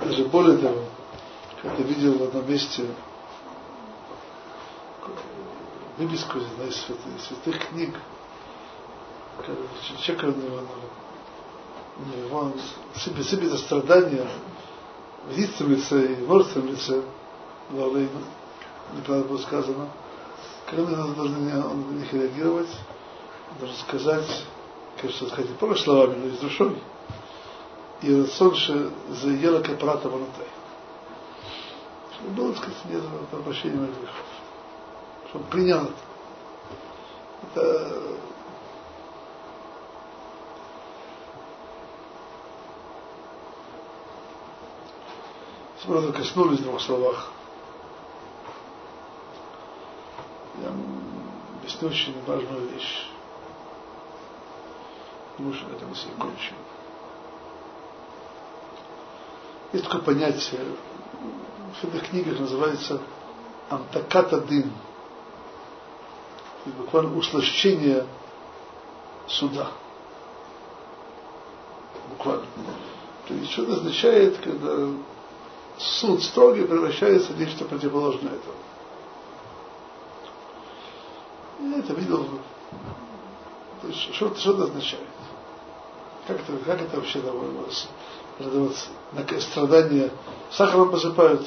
Даже 0.00 0.24
более 0.26 0.58
того, 0.58 0.84
как-то 1.62 1.82
видел 1.82 2.18
в 2.18 2.22
одном 2.22 2.48
месте 2.48 2.86
выписку 5.98 6.38
из 6.38 6.76
святых, 6.76 7.20
святых 7.20 7.68
книг, 7.68 7.94
человек 10.00 10.36
он 12.32 12.52
сыпет, 12.94 13.26
сыпет 13.26 13.58
страдания 13.58 14.26
в 15.26 15.36
лице 15.36 15.64
лице 15.64 16.12
и 16.12 16.14
в 16.14 16.28
мертвом 16.28 16.66
лице 16.68 17.02
неправильно 18.94 19.28
было 19.28 19.38
сказано, 19.38 19.88
как 20.66 20.78
он 20.78 21.14
должен 21.14 21.48
на 21.48 21.92
них 21.92 22.12
реагировать, 22.12 22.68
должен 23.58 23.76
сказать, 23.78 24.44
конечно, 25.00 25.28
сказать 25.28 25.50
не 25.50 25.56
только 25.56 25.76
словами, 25.76 26.14
но 26.16 26.26
и 26.26 26.32
с 26.32 26.38
душой. 26.38 26.76
И 28.02 28.20
рацион, 28.22 28.54
что 28.56 28.90
заела 29.10 29.60
капрата 29.60 30.08
ванутай. 30.08 30.48
Чтобы 32.14 32.30
было, 32.30 32.52
так 32.52 32.62
сказать, 32.62 32.84
нет 32.86 33.02
прощения 33.44 33.76
моих 33.76 33.96
грехов. 33.96 34.26
Чтобы 35.30 35.44
принял 35.44 35.82
это. 35.82 35.92
Это 37.54 38.02
Правда, 45.86 46.12
коснулись 46.12 46.60
в 46.60 46.62
двух 46.62 46.80
словах. 46.80 47.32
Я 50.62 50.68
объясню 51.58 51.88
очень 51.88 52.24
важную 52.24 52.68
вещь. 52.68 53.08
Думаю, 55.38 55.54
что 55.54 55.68
на 55.68 55.72
этом 55.72 55.88
мысль 55.88 56.08
кончим. 56.18 56.54
Есть 59.72 59.84
такое 59.84 60.02
понятие, 60.02 60.60
в 61.80 61.84
этих 61.84 62.10
книгах 62.10 62.38
называется 62.38 63.00
антаката 63.70 64.40
дын. 64.40 64.70
Буквально 66.64 67.16
услощение 67.16 68.06
суда. 69.26 69.68
Буквально. 72.10 72.46
То 73.26 73.34
есть 73.34 73.50
что 73.50 73.62
это 73.64 73.72
означает, 73.74 74.38
когда 74.38 74.92
суд 75.78 76.22
строгий 76.22 76.64
превращается 76.64 77.32
в 77.32 77.38
нечто 77.38 77.64
противоположное 77.64 78.32
этому. 78.32 78.54
Я 81.60 81.78
это 81.78 81.92
видел. 81.94 82.26
То 83.80 83.88
есть, 83.88 84.14
что, 84.14 84.34
что 84.34 84.52
это 84.52 84.64
означает? 84.64 85.06
Как 86.26 86.40
это, 86.40 86.56
как 86.64 86.80
это 86.80 86.96
вообще? 86.96 87.20
Это 88.38 88.58
вот 88.58 88.76
страдания 89.42 90.10
сахаром 90.50 90.90
посыпают. 90.90 91.46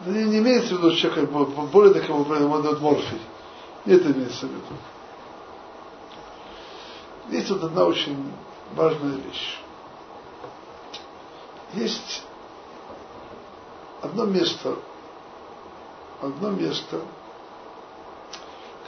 Это 0.00 0.10
не, 0.10 0.24
не 0.24 0.38
имеется 0.38 0.74
в 0.74 0.78
виду, 0.78 0.90
что 0.92 1.10
человек 1.10 1.30
более 1.30 1.94
такого 1.94 2.24
дает 2.24 2.80
морфий. 2.80 3.20
Не 3.84 3.94
это 3.94 4.10
имеется 4.12 4.46
в 4.46 4.50
виду. 4.50 4.62
Есть 7.30 7.50
вот 7.50 7.64
одна 7.64 7.84
очень 7.84 8.32
важная 8.74 9.16
вещь 9.16 9.58
есть 11.74 12.22
одно 14.02 14.24
место, 14.24 14.76
одно 16.20 16.50
место, 16.50 17.00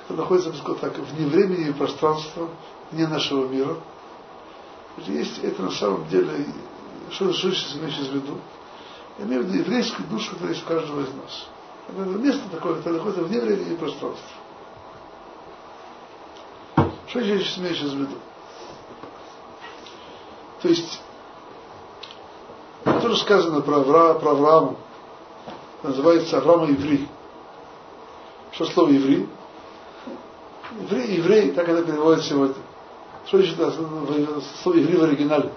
которое 0.00 0.22
находится, 0.22 0.52
скажем 0.54 0.78
так, 0.78 0.98
вне 0.98 1.26
времени 1.26 1.68
и 1.68 1.72
пространства, 1.72 2.48
вне 2.90 3.06
нашего 3.06 3.46
мира. 3.46 3.76
Есть 4.98 5.38
это 5.42 5.62
на 5.62 5.70
самом 5.70 6.08
деле, 6.08 6.46
что 7.10 7.32
что 7.32 7.52
сейчас 7.52 7.76
имеешь 7.76 7.96
в 7.96 8.14
виду? 8.14 8.38
Я 9.18 9.24
имею 9.24 9.42
в 9.42 9.46
виду 9.46 9.58
еврейскую 9.58 10.08
душу, 10.08 10.30
которая 10.32 10.54
есть 10.54 10.64
в 10.64 10.68
каждого 10.68 11.00
из 11.00 11.12
нас. 11.14 11.46
Это 11.88 12.00
место 12.00 12.42
такое, 12.50 12.76
которое 12.76 12.96
находится 12.96 13.24
вне 13.24 13.40
времени 13.40 13.74
и 13.74 13.76
пространства. 13.76 14.28
Что 17.08 17.20
я 17.20 17.38
сейчас 17.38 17.58
в 17.92 17.98
виду? 17.98 18.16
То 20.60 20.68
есть 20.68 21.00
тоже 23.08 23.20
сказано 23.22 23.62
про, 23.62 23.76
Авра, 23.76 24.14
про 24.14 24.30
Авраама. 24.32 24.76
Называется 25.82 26.38
Авраама 26.38 26.66
Иври. 26.66 27.08
Что 28.52 28.66
слово 28.66 28.90
Иври? 28.90 29.26
Еврей, 30.82 31.16
еврей, 31.16 31.52
так 31.52 31.68
это 31.68 31.84
переводится 31.84 32.28
сегодня. 32.28 32.54
Что 33.26 33.38
значит 33.38 33.56
слово 34.62 34.76
Иври 34.76 34.96
в 34.96 35.04
оригинале? 35.04 35.50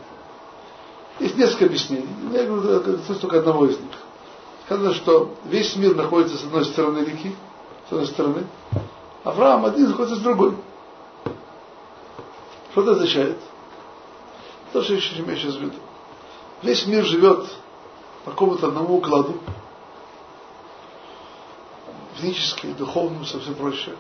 Есть 1.20 1.38
несколько 1.38 1.66
объяснений. 1.66 2.08
Я 2.32 2.46
говорю 2.46 3.00
только 3.20 3.40
одного 3.40 3.66
из 3.66 3.78
них. 3.78 3.92
Сказано, 4.66 4.94
что 4.94 5.36
весь 5.46 5.76
мир 5.76 5.94
находится 5.96 6.38
с 6.38 6.44
одной 6.44 6.64
стороны 6.64 7.00
реки, 7.00 7.36
с 7.90 7.92
одной 7.92 8.08
стороны. 8.08 8.48
Авраам 9.26 9.66
один 9.66 9.90
находится 9.90 10.16
с 10.16 10.22
другой. 10.22 10.56
Что 12.72 12.82
это 12.84 12.92
означает? 12.92 13.38
То, 14.72 14.82
что 14.82 14.94
я 14.94 15.00
еще 15.00 15.20
имею 15.22 15.38
сейчас 15.38 15.56
в 15.56 15.60
виду. 15.62 15.76
Весь 16.62 16.86
мир 16.86 17.04
живет 17.06 17.46
по 18.24 18.32
какому-то 18.32 18.68
одному 18.68 18.98
укладу, 18.98 19.40
физически, 22.16 22.68
духовному, 22.74 23.26
совсем 23.26 23.56
прочее. 23.56 23.96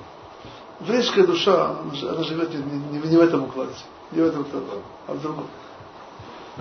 Еврейская 0.81 1.23
душа, 1.23 1.77
она 1.79 2.23
живет 2.23 2.53
не, 2.53 2.61
не, 2.61 3.07
не 3.07 3.17
в 3.17 3.21
этом 3.21 3.45
укладе, 3.45 3.73
не 4.11 4.21
в 4.21 4.25
этом 4.25 4.41
укладе, 4.41 4.67
а 5.07 5.13
в 5.13 5.21
другом. 5.21 5.47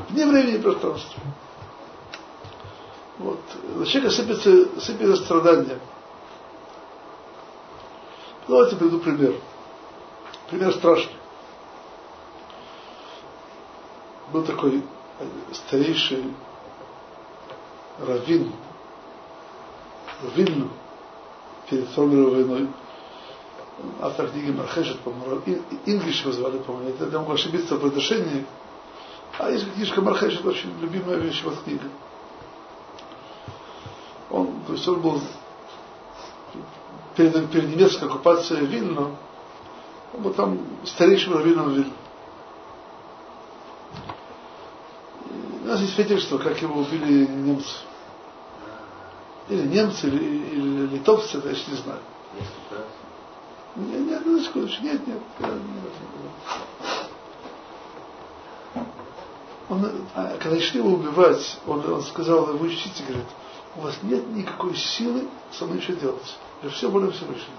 Вне 0.08 0.26
времени 0.26 0.56
и 0.56 0.62
пространства. 0.62 1.22
Вот. 3.18 3.40
На 3.76 3.84
человека 3.84 4.14
сыпется, 4.14 4.80
сыпется 4.80 5.16
страдания. 5.24 5.78
Давайте 8.48 8.76
приведу 8.76 8.98
пример. 8.98 9.34
Пример 10.48 10.72
страшный. 10.72 11.16
Был 14.32 14.44
такой 14.44 14.82
старейший 15.52 16.24
раввин 17.98 18.52
Вильну 20.34 20.68
перед 21.68 21.96
мировой 21.96 22.44
войной, 22.44 22.68
автор 24.00 24.28
книги 24.28 24.50
Мархешет, 24.50 24.98
по-моему, 25.00 25.42
Инглиш 25.86 26.22
его 26.22 26.32
звали, 26.32 26.58
по-моему, 26.58 26.92
я 26.98 27.18
могу 27.18 27.32
ошибиться 27.32 27.76
в 27.76 27.80
произношении, 27.80 28.44
а 29.38 29.50
есть 29.50 29.72
книжка 29.72 30.00
Мархешет, 30.02 30.44
очень 30.44 30.78
любимая 30.80 31.16
вещь, 31.16 31.42
вот 31.44 31.62
книга. 31.62 31.88
Он, 34.30 34.62
то 34.66 34.72
есть 34.74 34.86
он 34.86 35.00
был 35.00 35.20
перед, 37.16 37.50
перед 37.50 37.68
немецкой 37.68 38.04
оккупацией 38.04 38.66
Вильну, 38.66 39.16
он 40.14 40.22
был 40.22 40.34
там 40.34 40.58
старейшим 40.84 41.34
раввином 41.34 41.70
Вильну. 41.72 41.92
Есть 45.80 45.94
свидетельство, 45.94 46.36
как 46.36 46.60
его 46.60 46.80
убили 46.80 47.26
немцы. 47.26 47.76
Или 49.48 49.66
немцы, 49.66 50.08
или, 50.08 50.24
или 50.24 50.86
литовцы, 50.88 51.40
я 51.42 51.50
не 51.52 51.76
знаю. 51.76 52.00
Нет, 53.76 54.00
нет, 54.00 54.22
ну, 54.26 54.38
секундочку, 54.40 54.84
нет, 54.84 55.06
нет. 55.06 55.18
Он, 59.70 59.90
а, 60.14 60.36
когда 60.38 60.60
шли 60.60 60.80
его 60.80 60.90
убивать, 60.90 61.58
он, 61.66 61.90
он 61.92 62.02
сказал, 62.02 62.44
вы 62.44 62.66
учтите, 62.66 63.04
говорит, 63.04 63.28
у 63.76 63.80
вас 63.82 63.94
нет 64.02 64.26
никакой 64.34 64.74
силы 64.76 65.28
со 65.52 65.64
мной 65.64 65.78
еще 65.78 65.94
делать. 65.94 66.36
Я 66.62 66.70
все 66.70 66.90
более 66.90 67.12
Всевышнего. 67.12 67.56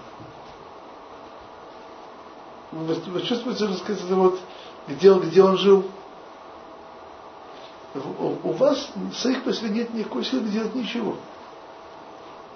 Вы, 2.70 2.94
вы 2.94 3.22
чувствуете, 3.22 3.74
сказать, 3.78 4.02
вот, 4.10 4.38
где 4.86 5.12
где 5.14 5.42
он 5.42 5.56
жил? 5.56 5.84
У 7.94 8.52
вас 8.52 8.90
своих 9.14 9.44
по 9.44 9.52
себе 9.52 9.70
нет 9.70 9.94
никакой 9.94 10.24
силы 10.24 10.48
делать 10.48 10.74
ничего. 10.74 11.16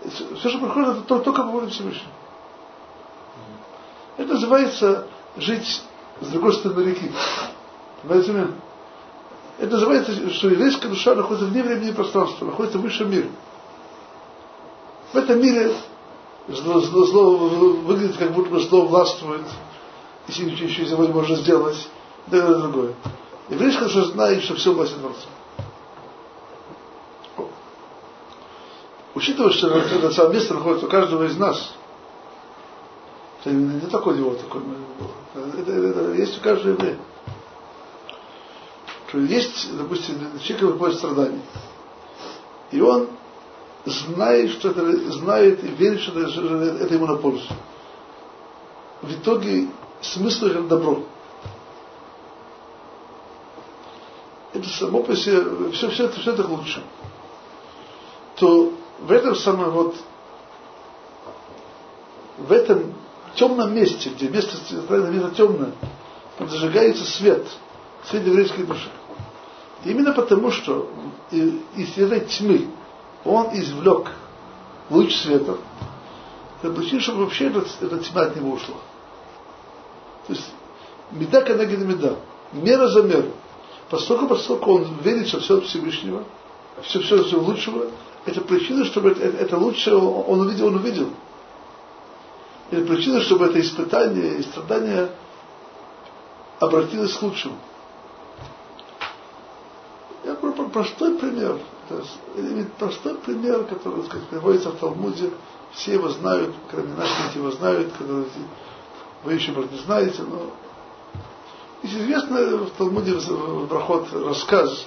Все, 0.05 0.49
что 0.49 0.59
происходит, 0.59 0.89
это 0.89 1.03
только 1.03 1.43
по 1.43 1.51
воле 1.51 1.69
Всевышнего. 1.69 2.11
Это 4.17 4.33
называется 4.35 5.07
жить 5.37 5.83
с 6.21 6.29
другой 6.29 6.55
стороны 6.55 6.81
реки. 6.89 7.11
Понимаете? 8.03 8.55
Это 9.59 9.73
называется, 9.73 10.31
что 10.31 10.49
еврейская 10.49 10.89
душа 10.89 11.15
находится 11.15 11.47
вне 11.47 11.63
времени 11.63 11.91
и 11.91 11.95
пространства, 11.95 12.45
находится 12.45 12.79
в 12.79 12.83
высшем 12.83 13.11
мире. 13.11 13.31
В 15.13 15.17
этом 15.17 15.41
мире 15.41 15.73
зло, 16.49 16.81
зло, 16.81 17.07
зло 17.07 17.37
выглядит, 17.37 18.17
как 18.19 18.33
будто 18.33 18.51
бы 18.51 18.61
зло 18.61 18.87
властвует, 18.87 19.47
если 20.29 20.45
ничего 20.45 21.05
не 21.05 21.13
можно 21.13 21.37
сделать. 21.37 21.89
это 22.31 22.59
другое. 22.59 22.95
Еврей 23.49 23.73
хорошо 23.73 24.05
знает, 24.07 24.43
что 24.43 24.57
все 24.57 24.73
власть 24.73 24.99
Творца. 24.99 25.29
Учитывая, 29.15 29.53
что 29.53 29.69
это 29.69 30.11
самое 30.11 30.35
место 30.35 30.55
находится 30.55 30.87
у 30.87 30.91
каждого 30.91 31.25
из 31.25 31.37
нас, 31.39 31.75
это 33.41 33.55
не 33.55 33.89
такой 33.89 34.19
его 34.19 34.35
такой, 34.35 34.63
это, 35.35 35.61
это, 35.61 35.73
это 35.73 36.13
есть 36.13 36.39
у 36.39 36.41
каждого 36.43 36.73
еврея. 36.73 36.99
Что 39.09 39.19
есть, 39.21 39.77
допустим, 39.77 40.19
человек 40.43 40.73
выходит 40.73 40.99
страдания. 40.99 41.41
И 42.73 42.81
он 42.81 43.09
знает, 43.87 44.51
что 44.51 44.71
это, 44.71 45.13
знает 45.13 45.63
и 45.63 45.69
верит, 45.69 46.01
что 46.01 46.21
это, 46.21 46.85
это 46.85 46.95
ему 46.95 47.07
на 47.07 47.17
пользу. 47.17 47.47
В 49.01 49.13
итоге 49.13 49.69
смысл 50.03 50.47
это 50.47 50.63
добро. 50.63 51.05
Это 54.57 54.71
само 54.71 55.03
по 55.03 55.15
себе, 55.15 55.71
все, 55.73 55.91
все, 55.91 56.05
это, 56.07 56.19
все 56.19 56.33
это 56.33 56.47
лучше. 56.47 56.83
То 58.37 58.73
в 59.01 59.13
этом 59.13 59.35
самом 59.37 59.71
вот, 59.71 59.97
в 62.39 62.51
этом 62.51 62.95
темном 63.35 63.75
месте, 63.75 64.09
где 64.09 64.29
место, 64.29 64.57
место 64.89 65.31
темное, 65.37 65.73
там 66.39 66.49
зажигается 66.49 67.05
свет, 67.05 67.47
свет 68.09 68.27
еврейской 68.27 68.63
души. 68.63 68.89
Именно 69.85 70.15
потому, 70.15 70.51
что 70.51 70.91
из 71.31 71.99
этой 71.99 72.21
тьмы 72.21 72.71
он 73.27 73.49
извлек 73.53 74.11
луч 74.89 75.15
света, 75.17 75.59
это 76.63 76.73
причина, 76.73 77.03
чтобы 77.03 77.25
вообще 77.25 77.49
эта, 77.49 77.63
эта 77.83 77.99
тьма 77.99 78.23
от 78.23 78.37
него 78.37 78.53
ушла. 78.53 78.77
То 80.27 80.33
есть 80.33 80.51
меда 81.11 81.43
канагид 81.43 81.81
меда, 81.81 82.17
мера 82.53 82.89
за 82.89 83.03
меру. 83.03 83.33
Поскольку, 83.91 84.27
поскольку 84.27 84.75
он 84.75 84.99
верит, 85.03 85.29
что 85.29 85.41
все 85.41 85.59
от 85.59 85.65
Всевышнего, 85.65 86.25
все, 86.83 87.01
все, 87.01 87.23
все 87.23 87.41
лучшего, 87.41 87.87
это 88.25 88.41
причина, 88.41 88.85
чтобы 88.85 89.11
это, 89.11 89.23
это 89.23 89.57
лучшее 89.57 89.97
он 89.97 90.41
увидел, 90.41 90.67
он 90.67 90.77
увидел. 90.77 91.09
Это 92.71 92.85
причина, 92.85 93.21
чтобы 93.21 93.47
это 93.47 93.61
испытание 93.61 94.39
и 94.39 94.43
страдание 94.43 95.11
обратилось 96.59 97.15
к 97.15 97.23
лучшему. 97.23 97.57
Я 100.25 100.35
говорю 100.35 100.69
простой 100.71 101.17
пример. 101.19 101.59
Это 101.89 102.67
простой 102.79 103.15
пример, 103.15 103.65
который 103.65 103.99
так 103.99 104.07
сказать, 104.07 104.29
приводится 104.29 104.71
в 104.71 104.77
Талмуде. 104.77 105.31
Все 105.73 105.93
его 105.93 106.09
знают, 106.09 106.53
кроме 106.71 106.95
наших 106.95 107.37
его 107.37 107.53
знают, 107.53 107.93
которые 107.93 108.27
вы 109.23 109.35
еще, 109.35 109.53
может, 109.53 109.71
не 109.71 109.79
знаете, 109.79 110.23
но 110.23 110.51
есть 111.83 111.95
известно 111.95 112.57
в 112.59 112.71
Талмуде 112.71 113.15
Брахот 113.69 114.13
рассказ 114.13 114.87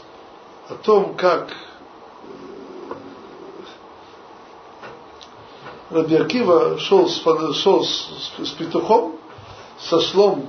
о 0.69 0.75
том, 0.75 1.15
как 1.15 1.49
Раби 5.89 6.15
Акива 6.15 6.77
шел 6.77 7.07
с, 7.07 7.21
шел 7.55 7.83
с, 7.83 7.89
с, 8.37 8.47
с 8.47 8.51
петухом, 8.51 9.15
со 9.79 9.99
слом, 9.99 10.47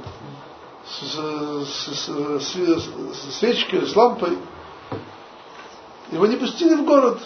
с, 0.86 1.02
с, 1.02 1.94
с, 1.96 2.08
с 2.08 3.38
свечкой, 3.38 3.86
с 3.86 3.96
лампой. 3.96 4.36
Его 6.12 6.26
не 6.26 6.36
пустили 6.36 6.74
в 6.74 6.84
город. 6.84 7.20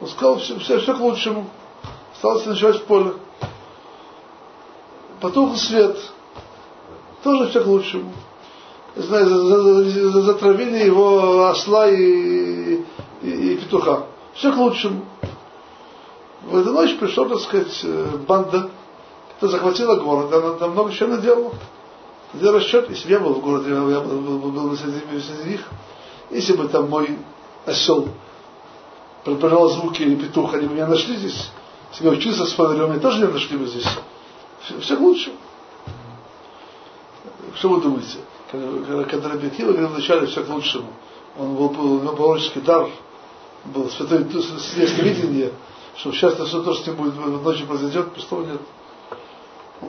Он 0.00 0.08
сказал, 0.08 0.38
все, 0.38 0.58
все, 0.58 0.80
все 0.80 0.94
к 0.94 0.98
лучшему. 0.98 1.48
Остался 2.14 2.48
ночевать 2.48 2.76
в 2.76 2.84
поле. 2.84 3.14
Потухл 5.20 5.56
свет. 5.56 5.96
Тоже 7.22 7.50
все 7.50 7.62
к 7.62 7.66
лучшему. 7.66 8.12
Затравили 8.96 10.84
его 10.84 11.46
осла 11.46 11.88
и, 11.88 12.82
и, 13.22 13.30
и 13.30 13.56
петуха. 13.56 14.06
Все 14.34 14.52
к 14.52 14.56
лучшему. 14.56 15.04
В 16.42 16.56
эту 16.56 16.72
ночь 16.72 16.96
пришла, 16.98 17.28
так 17.28 17.40
сказать, 17.40 17.80
э, 17.82 18.16
банда, 18.26 18.70
которая 19.34 19.58
захватила 19.58 19.96
город, 19.96 20.32
она 20.32 20.54
там 20.54 20.70
много 20.70 20.92
чего 20.92 21.10
наделала. 21.10 21.52
Сделал 22.32 22.56
расчет, 22.56 22.88
если 22.88 23.08
бы 23.08 23.12
я 23.12 23.20
был 23.20 23.34
в 23.34 23.40
городе, 23.40 23.70
я 23.70 23.80
был, 23.80 24.20
был, 24.20 24.38
был, 24.38 24.50
был 24.50 24.76
среди, 24.76 25.00
среди 25.20 25.50
них, 25.50 25.68
если 26.30 26.54
бы 26.54 26.68
там 26.68 26.88
мой 26.88 27.18
осел 27.66 28.08
предпринимал 29.24 29.68
звуки 29.68 30.02
или 30.02 30.14
петух, 30.14 30.54
они 30.54 30.66
бы 30.66 30.74
меня 30.74 30.86
нашли 30.86 31.16
здесь, 31.16 31.50
если 31.90 32.04
бы 32.04 32.10
я 32.10 32.18
учился 32.18 32.46
с 32.46 32.52
фонарем, 32.52 32.90
они 32.90 33.00
тоже 33.00 33.18
меня 33.18 33.30
нашли 33.30 33.58
бы 33.58 33.66
здесь. 33.66 33.86
Все, 34.62 34.80
все 34.80 34.96
к 34.96 35.00
лучшему. 35.00 35.36
Что 37.54 37.68
вы 37.68 37.80
думаете? 37.80 38.18
Когда, 38.50 39.04
когда 39.04 39.28
Рабиакива 39.30 39.68
говорил 39.68 39.88
вначале 39.88 40.26
все 40.26 40.42
к 40.42 40.48
лучшему, 40.48 40.92
он 41.38 41.54
был, 41.54 41.68
был, 41.68 41.92
у 41.94 42.00
него 42.00 42.12
пророческий 42.14 42.60
дар, 42.60 42.88
был 43.66 43.88
святой 43.90 44.26
светское 44.58 45.04
видение, 45.04 45.52
что 45.96 46.12
сейчас 46.12 46.34
то, 46.34 46.46
что, 46.46 46.62
то, 46.62 46.74
что 46.74 46.92
будет 46.92 47.14
ночи 47.16 47.64
произойдет, 47.64 48.12
пустого 48.12 48.44
нет. 48.44 48.60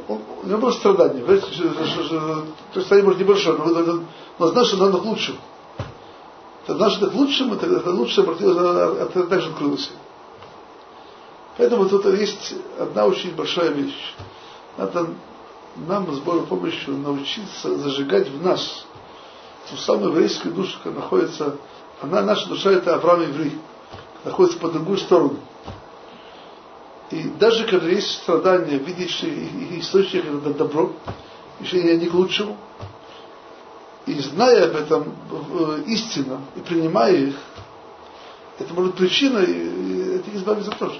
Он, 0.07 0.21
у 0.43 0.47
него 0.47 0.59
было 0.59 0.71
страдание, 0.71 1.23
понимаете, 1.23 1.47
то 2.73 2.79
есть 2.79 2.91
они, 2.91 3.01
может, 3.01 3.19
небольшое, 3.19 3.57
но, 3.57 3.65
но, 3.65 4.03
но 4.39 4.47
знал, 4.47 4.65
что 4.65 4.77
надо 4.77 4.99
к 4.99 5.05
лучшему. 5.05 5.37
Знал, 6.67 6.91
что 6.91 7.09
к 7.09 7.13
лучшему, 7.13 7.55
это, 7.55 7.65
это 7.65 7.89
лучшее 7.89 8.25
это 8.27 9.23
также 9.23 9.49
открылось. 9.49 9.91
Поэтому 11.57 11.89
тут 11.89 12.05
есть 12.05 12.55
одна 12.79 13.05
очень 13.05 13.35
большая 13.35 13.69
вещь. 13.71 14.15
Надо 14.77 15.07
нам 15.75 16.11
с 16.13 16.19
Божьей 16.19 16.45
помощью 16.45 16.97
научиться 16.97 17.77
зажигать 17.77 18.29
в 18.29 18.43
нас 18.43 18.85
ту 19.69 19.77
самую 19.77 20.11
еврейскую 20.11 20.53
душу, 20.53 20.77
которая 20.77 21.01
находится, 21.01 21.55
она, 22.01 22.21
наша 22.21 22.47
душа, 22.49 22.71
это 22.71 22.95
Авраам 22.95 23.21
Еврей, 23.21 23.57
находится 24.23 24.59
по 24.59 24.69
другую 24.69 24.97
сторону. 24.97 25.37
И 27.11 27.23
даже 27.39 27.65
когда 27.65 27.87
есть 27.87 28.11
страдания, 28.23 28.77
видеть, 28.77 29.11
что 29.11 29.27
источник 29.27 30.25
это 30.25 30.53
добро, 30.53 30.91
решение 31.59 31.97
не 31.97 32.07
к 32.07 32.13
лучшему, 32.13 32.57
и 34.05 34.13
зная 34.19 34.65
об 34.65 34.75
этом 34.75 35.13
э, 35.31 35.83
истинно 35.87 36.41
и 36.55 36.59
принимая 36.61 37.13
их, 37.13 37.35
это 38.59 38.73
может 38.73 38.91
быть 38.91 38.99
причина, 38.99 39.39
и 39.39 40.15
это 40.15 40.35
избавиться 40.35 40.71
тоже. 40.71 40.99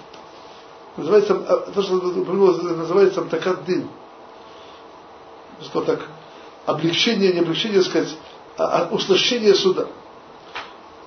Называется, 0.97 1.33
а, 1.47 1.71
то, 1.71 1.81
что 1.81 1.95
называется 1.95 3.21
амтакат 3.21 3.65
дин. 3.65 3.87
Что 5.63 5.81
так, 5.81 6.07
облегчение, 6.65 7.33
не 7.33 7.39
облегчение, 7.39 7.81
сказать, 7.83 8.15
а, 8.57 8.87
а 8.89 8.93
усложнение 8.93 9.55
суда. 9.55 9.87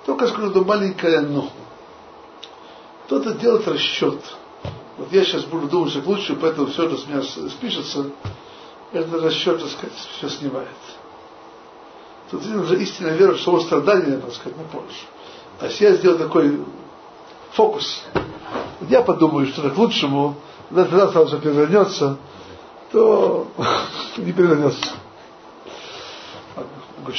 Только 0.07 0.28
скажу, 0.28 0.64
маленькое 0.64 1.20
но. 1.20 1.50
Кто-то 3.07 3.34
делает 3.34 3.66
расчет– 3.68 4.20
вот 4.96 5.12
я 5.12 5.24
сейчас 5.24 5.44
буду 5.44 5.66
думать, 5.66 5.90
что 5.90 6.02
лучше, 6.07 6.36
поэтому 6.36 6.68
все, 6.68 6.88
что 6.88 6.96
с 6.96 7.07
меня 7.07 7.22
спишется, 7.22 8.07
это 8.92 9.20
расчет, 9.20 9.61
так 9.61 9.70
сказать, 9.70 9.92
все 10.16 10.28
снимает. 10.28 10.68
Тут 12.30 12.44
видно 12.44 12.64
же 12.64 12.80
истинная 12.80 13.16
вера, 13.16 13.34
что 13.36 13.61
страдания, 13.61 14.18
так 14.18 14.32
сказать, 14.32 14.57
на 14.57 14.64
пользу. 14.64 14.94
А 15.61 15.66
если 15.66 15.84
я 15.84 15.94
сделаю 15.94 16.18
такой 16.18 16.61
фокус, 17.52 18.05
я 18.88 19.02
подумаю, 19.02 19.48
что 19.48 19.68
к 19.68 19.76
лучшему, 19.76 20.36
тогда 20.84 21.11
сразу 21.11 21.38
перевернется, 21.38 22.16
то 22.95 23.49
не 24.18 24.32
перевернется. 24.32 24.92
Good 27.05 27.16